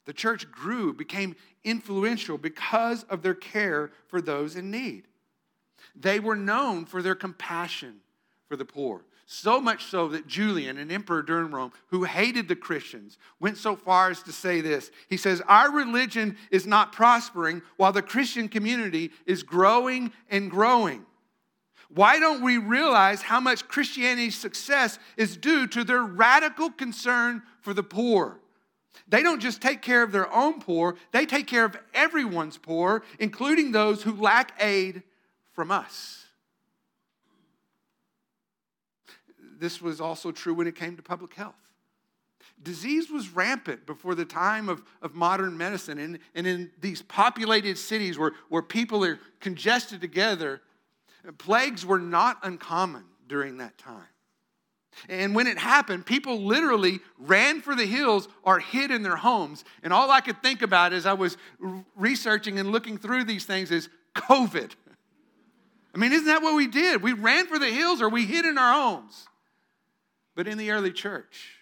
The 0.04 0.12
church 0.12 0.50
grew, 0.50 0.94
became 0.94 1.36
influential 1.64 2.38
because 2.38 3.04
of 3.04 3.22
their 3.22 3.34
care 3.34 3.90
for 4.06 4.20
those 4.20 4.56
in 4.56 4.70
need. 4.70 5.04
They 5.94 6.20
were 6.20 6.36
known 6.36 6.86
for 6.86 7.02
their 7.02 7.14
compassion 7.14 8.00
for 8.48 8.56
the 8.56 8.64
poor. 8.64 9.02
So 9.26 9.60
much 9.60 9.84
so 9.84 10.08
that 10.08 10.26
Julian, 10.26 10.78
an 10.78 10.90
emperor 10.90 11.20
during 11.20 11.50
Rome, 11.50 11.72
who 11.88 12.04
hated 12.04 12.48
the 12.48 12.56
Christians, 12.56 13.18
went 13.38 13.58
so 13.58 13.76
far 13.76 14.08
as 14.08 14.22
to 14.22 14.32
say 14.32 14.62
this. 14.62 14.90
He 15.10 15.18
says, 15.18 15.42
Our 15.46 15.70
religion 15.70 16.38
is 16.50 16.66
not 16.66 16.92
prospering 16.92 17.60
while 17.76 17.92
the 17.92 18.00
Christian 18.00 18.48
community 18.48 19.10
is 19.26 19.42
growing 19.42 20.12
and 20.30 20.50
growing. 20.50 21.04
Why 21.94 22.18
don't 22.18 22.42
we 22.42 22.58
realize 22.58 23.22
how 23.22 23.40
much 23.40 23.66
Christianity's 23.66 24.36
success 24.36 24.98
is 25.16 25.36
due 25.36 25.66
to 25.68 25.84
their 25.84 26.02
radical 26.02 26.70
concern 26.70 27.42
for 27.60 27.72
the 27.72 27.82
poor? 27.82 28.40
They 29.08 29.22
don't 29.22 29.40
just 29.40 29.62
take 29.62 29.80
care 29.80 30.02
of 30.02 30.12
their 30.12 30.32
own 30.32 30.60
poor, 30.60 30.96
they 31.12 31.24
take 31.24 31.46
care 31.46 31.64
of 31.64 31.76
everyone's 31.94 32.58
poor, 32.58 33.02
including 33.18 33.72
those 33.72 34.02
who 34.02 34.12
lack 34.14 34.52
aid 34.60 35.02
from 35.52 35.70
us. 35.70 36.26
This 39.58 39.80
was 39.80 40.00
also 40.00 40.30
true 40.30 40.54
when 40.54 40.66
it 40.66 40.76
came 40.76 40.96
to 40.96 41.02
public 41.02 41.34
health. 41.34 41.54
Disease 42.62 43.10
was 43.10 43.30
rampant 43.30 43.86
before 43.86 44.14
the 44.14 44.24
time 44.24 44.68
of, 44.68 44.82
of 45.00 45.14
modern 45.14 45.56
medicine. 45.56 45.98
And, 45.98 46.18
and 46.34 46.46
in 46.46 46.70
these 46.80 47.02
populated 47.02 47.78
cities 47.78 48.18
where, 48.18 48.32
where 48.48 48.62
people 48.62 49.04
are 49.04 49.18
congested 49.40 50.00
together, 50.00 50.60
Plagues 51.38 51.84
were 51.84 51.98
not 51.98 52.38
uncommon 52.42 53.04
during 53.26 53.58
that 53.58 53.76
time. 53.78 54.06
And 55.08 55.34
when 55.34 55.46
it 55.46 55.58
happened, 55.58 56.06
people 56.06 56.42
literally 56.42 57.00
ran 57.18 57.60
for 57.60 57.74
the 57.74 57.86
hills 57.86 58.28
or 58.42 58.58
hid 58.58 58.90
in 58.90 59.02
their 59.02 59.16
homes. 59.16 59.64
And 59.82 59.92
all 59.92 60.10
I 60.10 60.20
could 60.20 60.42
think 60.42 60.62
about 60.62 60.92
as 60.92 61.06
I 61.06 61.12
was 61.12 61.36
researching 61.96 62.58
and 62.58 62.72
looking 62.72 62.98
through 62.98 63.24
these 63.24 63.44
things 63.44 63.70
is 63.70 63.88
COVID. 64.14 64.72
I 65.94 65.98
mean, 65.98 66.12
isn't 66.12 66.26
that 66.26 66.42
what 66.42 66.54
we 66.54 66.66
did? 66.66 67.02
We 67.02 67.12
ran 67.12 67.46
for 67.46 67.58
the 67.58 67.70
hills 67.70 68.02
or 68.02 68.08
we 68.08 68.24
hid 68.24 68.44
in 68.44 68.58
our 68.58 68.72
homes. 68.72 69.26
But 70.34 70.48
in 70.48 70.58
the 70.58 70.70
early 70.70 70.92
church, 70.92 71.56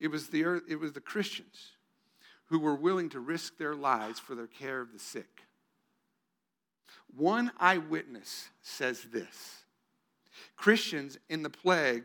it 0.00 0.08
was 0.08 0.28
the, 0.28 0.62
it 0.68 0.78
was 0.78 0.92
the 0.92 1.00
Christians 1.00 1.72
who 2.46 2.58
were 2.58 2.76
willing 2.76 3.08
to 3.10 3.20
risk 3.20 3.58
their 3.58 3.74
lives 3.74 4.18
for 4.18 4.34
their 4.34 4.46
care 4.46 4.80
of 4.80 4.92
the 4.92 4.98
sick. 4.98 5.42
One 7.18 7.50
eyewitness 7.58 8.48
says 8.62 9.02
this 9.10 9.64
Christians 10.56 11.18
in 11.28 11.42
the 11.42 11.50
plague 11.50 12.04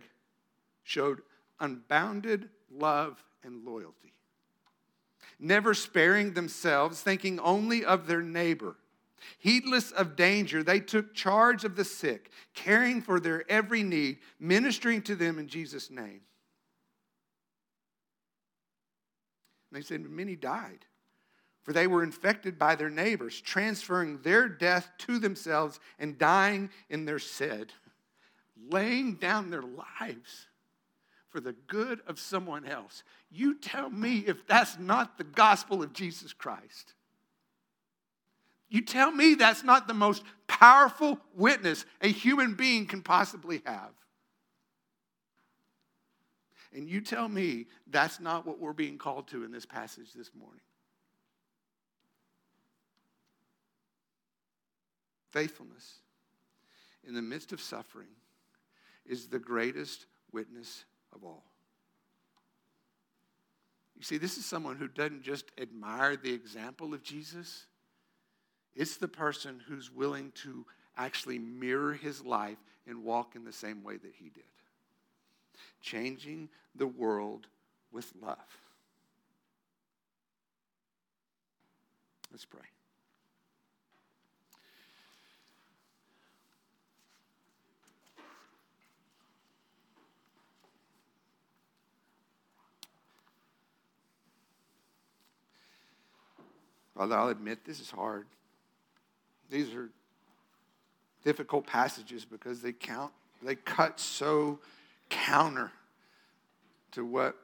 showed 0.81 1.21
unbounded 1.59 2.49
love 2.71 3.23
and 3.43 3.63
loyalty, 3.63 4.13
never 5.39 5.75
sparing 5.75 6.33
themselves, 6.33 7.01
thinking 7.01 7.39
only 7.39 7.85
of 7.85 8.07
their 8.07 8.23
neighbor. 8.23 8.75
Heedless 9.37 9.91
of 9.91 10.15
danger, 10.15 10.63
they 10.63 10.79
took 10.79 11.13
charge 11.13 11.63
of 11.63 11.75
the 11.75 11.85
sick, 11.85 12.31
caring 12.55 13.01
for 13.01 13.19
their 13.19 13.49
every 13.49 13.83
need, 13.83 14.17
ministering 14.39 15.03
to 15.03 15.15
them 15.15 15.37
in 15.37 15.47
Jesus' 15.47 15.91
name. 15.91 16.21
And 19.69 19.73
they 19.73 19.81
said, 19.81 20.01
Many 20.01 20.35
died, 20.35 20.85
for 21.63 21.73
they 21.73 21.87
were 21.87 22.03
infected 22.03 22.59
by 22.59 22.75
their 22.75 22.89
neighbors, 22.89 23.39
transferring 23.39 24.21
their 24.21 24.47
death 24.49 24.89
to 24.99 25.17
themselves 25.17 25.79
and 25.97 26.17
dying 26.17 26.69
in 26.89 27.05
their 27.05 27.19
stead, 27.19 27.71
laying 28.69 29.15
down 29.15 29.49
their 29.49 29.63
lives 29.63 30.47
for 31.29 31.39
the 31.39 31.55
good 31.67 32.01
of 32.05 32.19
someone 32.19 32.65
else. 32.65 33.03
You 33.31 33.55
tell 33.55 33.89
me 33.89 34.19
if 34.19 34.45
that's 34.45 34.77
not 34.77 35.17
the 35.17 35.23
gospel 35.23 35.81
of 35.81 35.93
Jesus 35.93 36.33
Christ. 36.33 36.93
You 38.69 38.81
tell 38.81 39.11
me 39.11 39.35
that's 39.35 39.63
not 39.63 39.87
the 39.87 39.93
most 39.93 40.23
powerful 40.47 41.19
witness 41.35 41.85
a 42.01 42.07
human 42.09 42.55
being 42.55 42.85
can 42.85 43.01
possibly 43.01 43.61
have. 43.65 43.91
And 46.73 46.89
you 46.89 47.01
tell 47.01 47.29
me 47.29 47.67
that's 47.87 48.19
not 48.19 48.45
what 48.45 48.59
we're 48.59 48.73
being 48.73 48.97
called 48.97 49.27
to 49.29 49.43
in 49.43 49.51
this 49.51 49.65
passage 49.65 50.11
this 50.13 50.31
morning. 50.37 50.61
Faithfulness 55.33 55.95
in 57.07 57.15
the 57.15 57.21
midst 57.21 57.53
of 57.53 57.59
suffering 57.59 58.09
is 59.03 59.27
the 59.27 59.39
greatest 59.39 60.05
witness 60.31 60.85
of 61.11 61.23
all. 61.23 61.43
You 63.97 64.03
see, 64.03 64.19
this 64.19 64.37
is 64.37 64.45
someone 64.45 64.75
who 64.75 64.87
doesn't 64.87 65.23
just 65.23 65.45
admire 65.59 66.15
the 66.15 66.31
example 66.31 66.93
of 66.93 67.01
Jesus, 67.01 67.65
it's 68.75 68.97
the 68.97 69.07
person 69.07 69.59
who's 69.67 69.91
willing 69.91 70.31
to 70.43 70.67
actually 70.97 71.39
mirror 71.39 71.93
his 71.93 72.23
life 72.23 72.59
and 72.85 73.03
walk 73.03 73.35
in 73.35 73.43
the 73.43 73.51
same 73.51 73.83
way 73.83 73.97
that 73.97 74.13
he 74.15 74.29
did. 74.29 74.43
Changing 75.81 76.47
the 76.75 76.87
world 76.87 77.47
with 77.91 78.13
love. 78.21 78.37
Let's 82.31 82.45
pray. 82.45 82.61
I'll 96.95 97.29
admit 97.29 97.65
this 97.65 97.79
is 97.79 97.89
hard. 97.89 98.27
These 99.49 99.73
are 99.73 99.89
difficult 101.23 101.65
passages 101.65 102.25
because 102.25 102.61
they 102.61 102.71
count, 102.71 103.11
they 103.41 103.55
cut 103.55 103.99
so 103.99 104.59
counter 105.09 105.71
to 106.91 107.03
what 107.03 107.35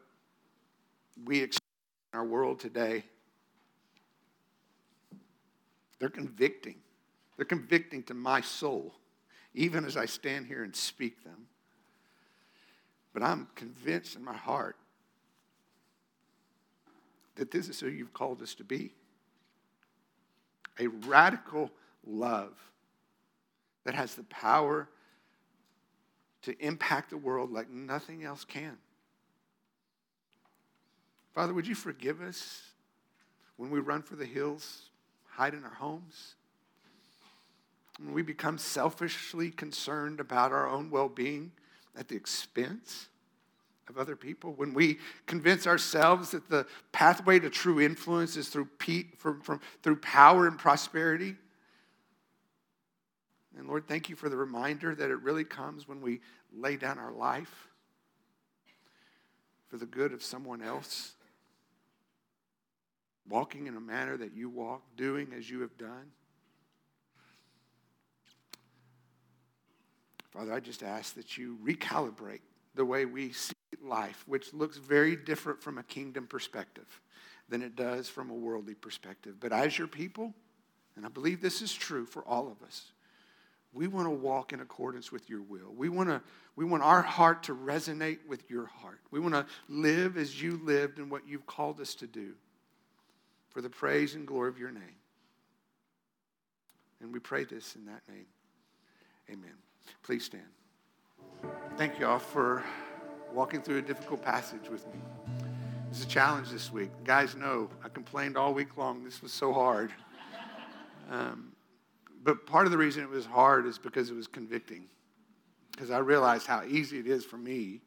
we 1.25 1.41
expect 1.41 1.65
in 2.13 2.19
our 2.19 2.25
world 2.25 2.59
today. 2.59 3.03
They're 5.99 6.09
convicting. 6.09 6.75
They're 7.35 7.45
convicting 7.45 8.03
to 8.03 8.13
my 8.13 8.41
soul, 8.41 8.93
even 9.53 9.85
as 9.85 9.97
I 9.97 10.05
stand 10.05 10.47
here 10.47 10.63
and 10.63 10.75
speak 10.75 11.23
them. 11.23 11.47
But 13.13 13.23
I'm 13.23 13.47
convinced 13.55 14.15
in 14.15 14.23
my 14.23 14.35
heart 14.35 14.77
that 17.35 17.51
this 17.51 17.69
is 17.69 17.79
who 17.79 17.87
you've 17.87 18.13
called 18.13 18.41
us 18.41 18.53
to 18.55 18.63
be 18.63 18.93
a 20.79 20.87
radical 20.87 21.69
love 22.05 22.53
that 23.83 23.93
has 23.93 24.15
the 24.15 24.23
power 24.23 24.87
to 26.41 26.57
impact 26.65 27.09
the 27.09 27.17
world 27.17 27.51
like 27.51 27.69
nothing 27.69 28.23
else 28.23 28.45
can. 28.45 28.77
Father, 31.33 31.53
would 31.53 31.67
you 31.67 31.75
forgive 31.75 32.21
us 32.21 32.61
when 33.57 33.69
we 33.69 33.79
run 33.79 34.01
for 34.01 34.15
the 34.15 34.25
hills, 34.25 34.89
hide 35.27 35.53
in 35.53 35.63
our 35.63 35.73
homes? 35.73 36.35
When 37.99 38.13
we 38.13 38.21
become 38.21 38.57
selfishly 38.57 39.51
concerned 39.51 40.19
about 40.19 40.51
our 40.53 40.67
own 40.67 40.89
well 40.89 41.09
being 41.09 41.51
at 41.97 42.07
the 42.07 42.15
expense 42.15 43.08
of 43.89 43.97
other 43.97 44.15
people, 44.15 44.53
when 44.53 44.73
we 44.73 44.99
convince 45.25 45.65
ourselves 45.65 46.31
that 46.31 46.49
the 46.49 46.65
pathway 46.91 47.39
to 47.39 47.49
true 47.49 47.81
influence 47.81 48.37
is 48.37 48.47
through, 48.47 48.67
pe- 48.77 49.07
from, 49.17 49.41
from, 49.41 49.59
through 49.81 49.97
power 49.97 50.47
and 50.47 50.57
prosperity. 50.57 51.35
And 53.57 53.67
Lord, 53.67 53.87
thank 53.87 54.09
you 54.09 54.15
for 54.15 54.29
the 54.29 54.37
reminder 54.37 54.95
that 54.95 55.09
it 55.09 55.21
really 55.21 55.43
comes 55.43 55.87
when 55.87 56.01
we 56.01 56.21
lay 56.55 56.77
down 56.77 56.99
our 56.99 57.11
life 57.11 57.67
for 59.67 59.77
the 59.77 59.85
good 59.85 60.13
of 60.13 60.23
someone 60.23 60.61
else, 60.61 61.13
walking 63.27 63.67
in 63.67 63.75
a 63.75 63.81
manner 63.81 64.17
that 64.17 64.33
you 64.33 64.49
walk, 64.49 64.81
doing 64.95 65.33
as 65.37 65.49
you 65.49 65.61
have 65.61 65.77
done. 65.77 66.11
Father, 70.31 70.53
I 70.53 70.59
just 70.59 70.83
ask 70.83 71.15
that 71.15 71.37
you 71.37 71.57
recalibrate 71.63 72.41
the 72.75 72.85
way 72.85 73.05
we 73.05 73.31
see 73.31 73.53
life, 73.83 74.23
which 74.27 74.53
looks 74.53 74.77
very 74.77 75.15
different 75.15 75.61
from 75.61 75.77
a 75.77 75.83
kingdom 75.83 76.27
perspective 76.27 77.01
than 77.49 77.61
it 77.61 77.75
does 77.75 78.07
from 78.07 78.29
a 78.29 78.33
worldly 78.33 78.75
perspective. 78.75 79.35
But 79.39 79.51
as 79.51 79.77
your 79.77 79.87
people, 79.87 80.33
and 80.95 81.05
I 81.05 81.09
believe 81.09 81.41
this 81.41 81.61
is 81.61 81.73
true 81.73 82.05
for 82.05 82.23
all 82.23 82.47
of 82.47 82.61
us, 82.65 82.91
we 83.73 83.87
want 83.87 84.07
to 84.07 84.11
walk 84.11 84.51
in 84.51 84.61
accordance 84.61 85.11
with 85.11 85.29
your 85.29 85.41
will. 85.41 85.71
We 85.75 85.89
want, 85.89 86.09
to, 86.09 86.21
we 86.55 86.65
want 86.65 86.83
our 86.83 87.01
heart 87.01 87.43
to 87.43 87.55
resonate 87.55 88.17
with 88.27 88.49
your 88.49 88.65
heart. 88.65 88.99
We 89.11 89.19
want 89.19 89.35
to 89.35 89.45
live 89.67 90.17
as 90.17 90.41
you 90.41 90.59
lived 90.63 90.97
and 90.97 91.11
what 91.11 91.27
you've 91.27 91.45
called 91.45 91.79
us 91.79 91.93
to 91.95 92.07
do 92.07 92.33
for 93.49 93.61
the 93.61 93.69
praise 93.69 94.15
and 94.15 94.25
glory 94.25 94.49
of 94.49 94.57
your 94.57 94.71
name. 94.71 94.95
And 97.01 97.13
we 97.13 97.19
pray 97.19 97.43
this 97.43 97.75
in 97.75 97.85
that 97.85 98.01
name. 98.09 98.25
Amen. 99.29 99.53
Please 100.03 100.25
stand. 100.25 100.43
Thank 101.77 101.99
you 101.99 102.07
all 102.07 102.19
for 102.19 102.63
walking 103.33 103.61
through 103.61 103.77
a 103.77 103.81
difficult 103.81 104.21
passage 104.21 104.69
with 104.69 104.85
me. 104.87 104.99
It's 105.89 106.03
a 106.03 106.07
challenge 106.07 106.49
this 106.49 106.71
week. 106.71 106.89
The 106.97 107.03
guys 107.03 107.35
know 107.35 107.69
I 107.83 107.89
complained 107.89 108.37
all 108.37 108.53
week 108.53 108.77
long. 108.77 109.03
This 109.03 109.21
was 109.21 109.31
so 109.31 109.53
hard. 109.53 109.91
Um, 111.09 111.53
but 112.23 112.45
part 112.45 112.65
of 112.65 112.71
the 112.71 112.77
reason 112.77 113.03
it 113.03 113.09
was 113.09 113.25
hard 113.25 113.65
is 113.65 113.77
because 113.77 114.09
it 114.09 114.15
was 114.15 114.27
convicting. 114.27 114.85
Because 115.71 115.89
I 115.89 115.99
realized 115.99 116.45
how 116.45 116.63
easy 116.63 116.99
it 116.99 117.07
is 117.07 117.25
for 117.25 117.37
me 117.37 117.81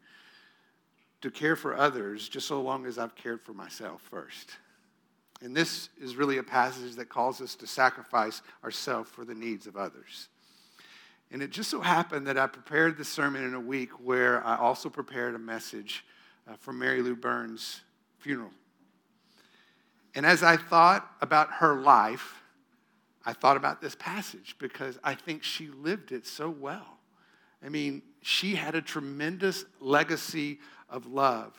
to 1.21 1.31
care 1.31 1.55
for 1.55 1.77
others 1.77 2.29
just 2.29 2.49
so 2.49 2.61
long 2.61 2.87
as 2.87 2.99
I've 2.99 3.15
cared 3.15 3.43
for 3.43 3.53
myself 3.53 4.03
first. 4.11 4.51
And 5.41 5.55
this 5.55 5.89
is 6.01 6.17
really 6.17 6.39
a 6.39 6.43
passage 6.43 6.95
that 6.97 7.09
calls 7.09 7.41
us 7.41 7.55
to 7.57 7.67
sacrifice 7.67 8.43
ourselves 8.65 9.11
for 9.11 9.25
the 9.25 9.35
needs 9.35 9.67
of 9.67 9.77
others. 9.77 10.29
And 11.33 11.43
it 11.43 11.51
just 11.51 11.71
so 11.71 11.81
happened 11.81 12.27
that 12.27 12.37
I 12.37 12.47
prepared 12.47 12.99
the 12.99 13.07
sermon 13.07 13.43
in 13.43 13.55
a 13.55 13.61
week 13.61 13.91
where 14.05 14.47
I 14.47 14.59
also 14.59 14.91
prepared 14.91 15.35
a 15.35 15.39
message 15.39 16.05
uh, 16.47 16.57
for 16.59 16.75
Mary 16.75 17.01
Lou 17.01 17.17
Burns' 17.17 17.81
funeral. 18.19 18.51
And 20.15 20.27
as 20.27 20.43
I 20.43 20.59
thought 20.59 21.11
about 21.23 21.51
her 21.55 21.81
life, 21.81 22.43
I 23.25 23.33
thought 23.33 23.57
about 23.57 23.81
this 23.81 23.95
passage 23.95 24.57
because 24.59 24.99
I 25.03 25.15
think 25.15 25.43
she 25.43 25.69
lived 25.69 26.13
it 26.13 26.27
so 26.27 26.51
well. 26.51 26.99
I 27.65 27.71
mean, 27.71 28.03
she 28.21 28.55
had 28.55 28.75
a 28.75 28.83
tremendous 28.83 29.65
legacy 29.81 30.59
of 30.91 31.07
love. 31.07 31.59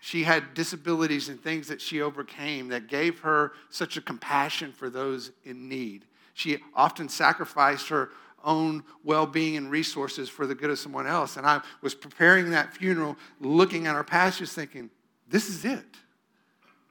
She 0.00 0.24
had 0.24 0.54
disabilities 0.54 1.28
and 1.28 1.40
things 1.40 1.68
that 1.68 1.80
she 1.80 2.02
overcame 2.02 2.68
that 2.68 2.88
gave 2.88 3.20
her 3.20 3.52
such 3.70 3.96
a 3.96 4.00
compassion 4.00 4.72
for 4.72 4.90
those 4.90 5.30
in 5.44 5.68
need. 5.68 6.06
She 6.34 6.58
often 6.74 7.08
sacrificed 7.08 7.88
her 7.90 8.10
own 8.44 8.84
well 9.04 9.26
being 9.26 9.56
and 9.56 9.70
resources 9.70 10.28
for 10.28 10.46
the 10.46 10.54
good 10.54 10.70
of 10.70 10.78
someone 10.78 11.06
else. 11.06 11.36
And 11.36 11.46
I 11.46 11.60
was 11.80 11.94
preparing 11.94 12.50
that 12.50 12.76
funeral, 12.76 13.16
looking 13.40 13.86
at 13.86 13.94
our 13.94 14.04
pastures, 14.04 14.52
thinking, 14.52 14.90
this 15.28 15.48
is 15.48 15.64
it. 15.64 15.84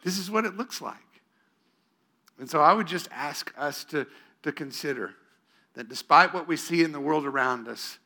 This 0.04 0.18
is 0.18 0.32
what 0.32 0.46
it 0.46 0.58
looks 0.58 0.82
like. 0.82 0.98
And 2.40 2.50
so 2.50 2.62
I 2.62 2.74
would 2.74 2.88
just 2.88 3.08
ask 3.12 3.54
us 3.58 3.84
to, 3.86 4.08
to 4.44 4.52
consider 4.52 5.14
that 5.76 5.90
despite 5.90 6.34
what 6.34 6.48
we 6.48 6.58
see 6.58 6.84
in 6.84 6.92
the 6.92 7.00
world 7.00 7.26
around 7.26 7.68
us, 7.68 8.00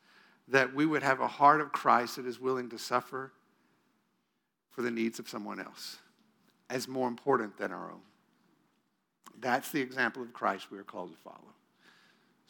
that 0.48 0.74
we 0.74 0.86
would 0.86 1.04
have 1.04 1.22
a 1.22 1.28
heart 1.28 1.62
of 1.62 1.72
Christ 1.72 2.18
that 2.18 2.26
is 2.26 2.40
willing 2.40 2.70
to 2.70 2.78
suffer 2.78 3.32
for 4.70 4.82
the 4.82 4.92
needs 4.92 5.20
of 5.20 5.30
someone 5.30 5.60
else 5.60 5.98
as 6.70 6.88
more 6.88 7.08
important 7.08 7.58
than 7.58 7.72
our 7.72 7.92
own. 7.92 8.02
That's 9.40 9.72
the 9.72 9.82
example 9.82 10.22
of 10.22 10.34
Christ 10.34 10.72
we 10.72 10.78
are 10.78 10.84
called 10.84 11.12
to 11.12 11.18
follow. 11.18 11.54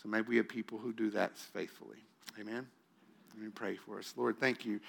So 0.01 0.09
maybe 0.09 0.27
we 0.29 0.37
have 0.37 0.47
people 0.47 0.77
who 0.77 0.93
do 0.93 1.09
that 1.11 1.37
faithfully. 1.37 1.97
Amen. 2.39 2.67
Let 3.33 3.43
me 3.43 3.49
pray 3.53 3.75
for 3.75 3.99
us. 3.99 4.13
Lord, 4.15 4.39
thank 4.39 4.65
you 4.65 4.79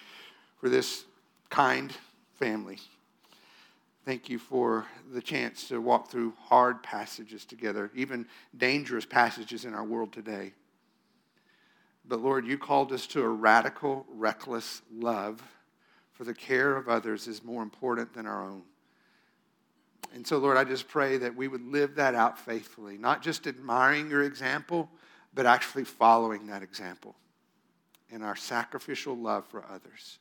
for 0.60 0.68
this 0.68 1.04
kind 1.50 1.92
family. 2.34 2.78
Thank 4.04 4.28
you 4.28 4.38
for 4.38 4.86
the 5.12 5.20
chance 5.20 5.66
to 5.68 5.80
walk 5.80 6.10
through 6.10 6.32
hard 6.44 6.82
passages 6.82 7.44
together, 7.44 7.90
even 7.94 8.26
dangerous 8.56 9.04
passages 9.04 9.64
in 9.64 9.74
our 9.74 9.84
world 9.84 10.12
today. 10.12 10.52
But 12.08 12.20
Lord, 12.20 12.46
you 12.46 12.56
called 12.56 12.92
us 12.92 13.06
to 13.08 13.22
a 13.22 13.28
radical, 13.28 14.06
reckless 14.08 14.82
love, 14.94 15.42
for 16.12 16.22
the 16.22 16.34
care 16.34 16.76
of 16.76 16.88
others 16.88 17.26
is 17.26 17.42
more 17.42 17.64
important 17.64 18.14
than 18.14 18.26
our 18.26 18.44
own. 18.44 18.62
And 20.14 20.26
so, 20.26 20.38
Lord, 20.38 20.56
I 20.56 20.64
just 20.64 20.88
pray 20.88 21.18
that 21.18 21.34
we 21.34 21.48
would 21.48 21.66
live 21.66 21.96
that 21.96 22.14
out 22.14 22.38
faithfully, 22.38 22.96
not 22.98 23.22
just 23.22 23.46
admiring 23.46 24.10
your 24.10 24.22
example, 24.22 24.88
but 25.34 25.46
actually 25.46 25.84
following 25.84 26.46
that 26.46 26.62
example 26.62 27.14
in 28.10 28.22
our 28.22 28.36
sacrificial 28.36 29.16
love 29.16 29.46
for 29.46 29.64
others. 29.70 30.18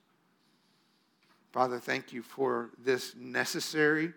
Father, 1.52 1.80
thank 1.80 2.12
you 2.12 2.22
for 2.22 2.72
this 2.84 3.16
necessary 3.16 4.12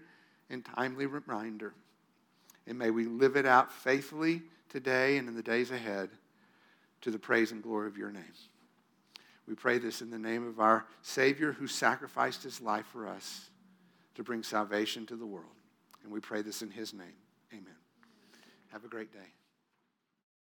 and 0.50 0.64
timely 0.64 1.07
reminder. 1.07 1.72
And 2.66 2.78
may 2.78 2.90
we 2.90 3.04
live 3.04 3.37
it 3.37 3.46
out 3.46 3.72
faithfully 3.72 4.42
today 4.68 5.18
and 5.18 5.28
in 5.28 5.37
the 5.37 5.42
days 5.42 5.70
ahead 5.70 6.11
to 7.02 7.11
the 7.11 7.18
praise 7.18 7.52
and 7.52 7.62
glory 7.62 7.87
of 7.87 7.96
your 7.96 8.11
name. 8.11 8.24
We 9.46 9.54
pray 9.54 9.78
this 9.78 10.02
in 10.02 10.11
the 10.11 10.18
name 10.18 10.46
of 10.46 10.61
our 10.61 10.85
Savior 11.00 11.52
who 11.52 11.66
sacrificed 11.66 12.42
his 12.42 12.61
life 12.61 12.87
for 12.87 13.07
us 13.07 13.48
to 14.16 14.22
bring 14.22 14.42
salvation 14.42 15.07
to 15.07 15.16
the 15.16 15.24
world. 15.24 15.46
And 16.09 16.14
we 16.14 16.21
pray 16.21 16.40
this 16.40 16.62
in 16.62 16.71
his 16.71 16.94
name. 16.94 17.21
Amen. 17.53 17.77
Have 18.73 18.83
a 18.83 18.88
great 18.88 19.12
day. 19.12 19.29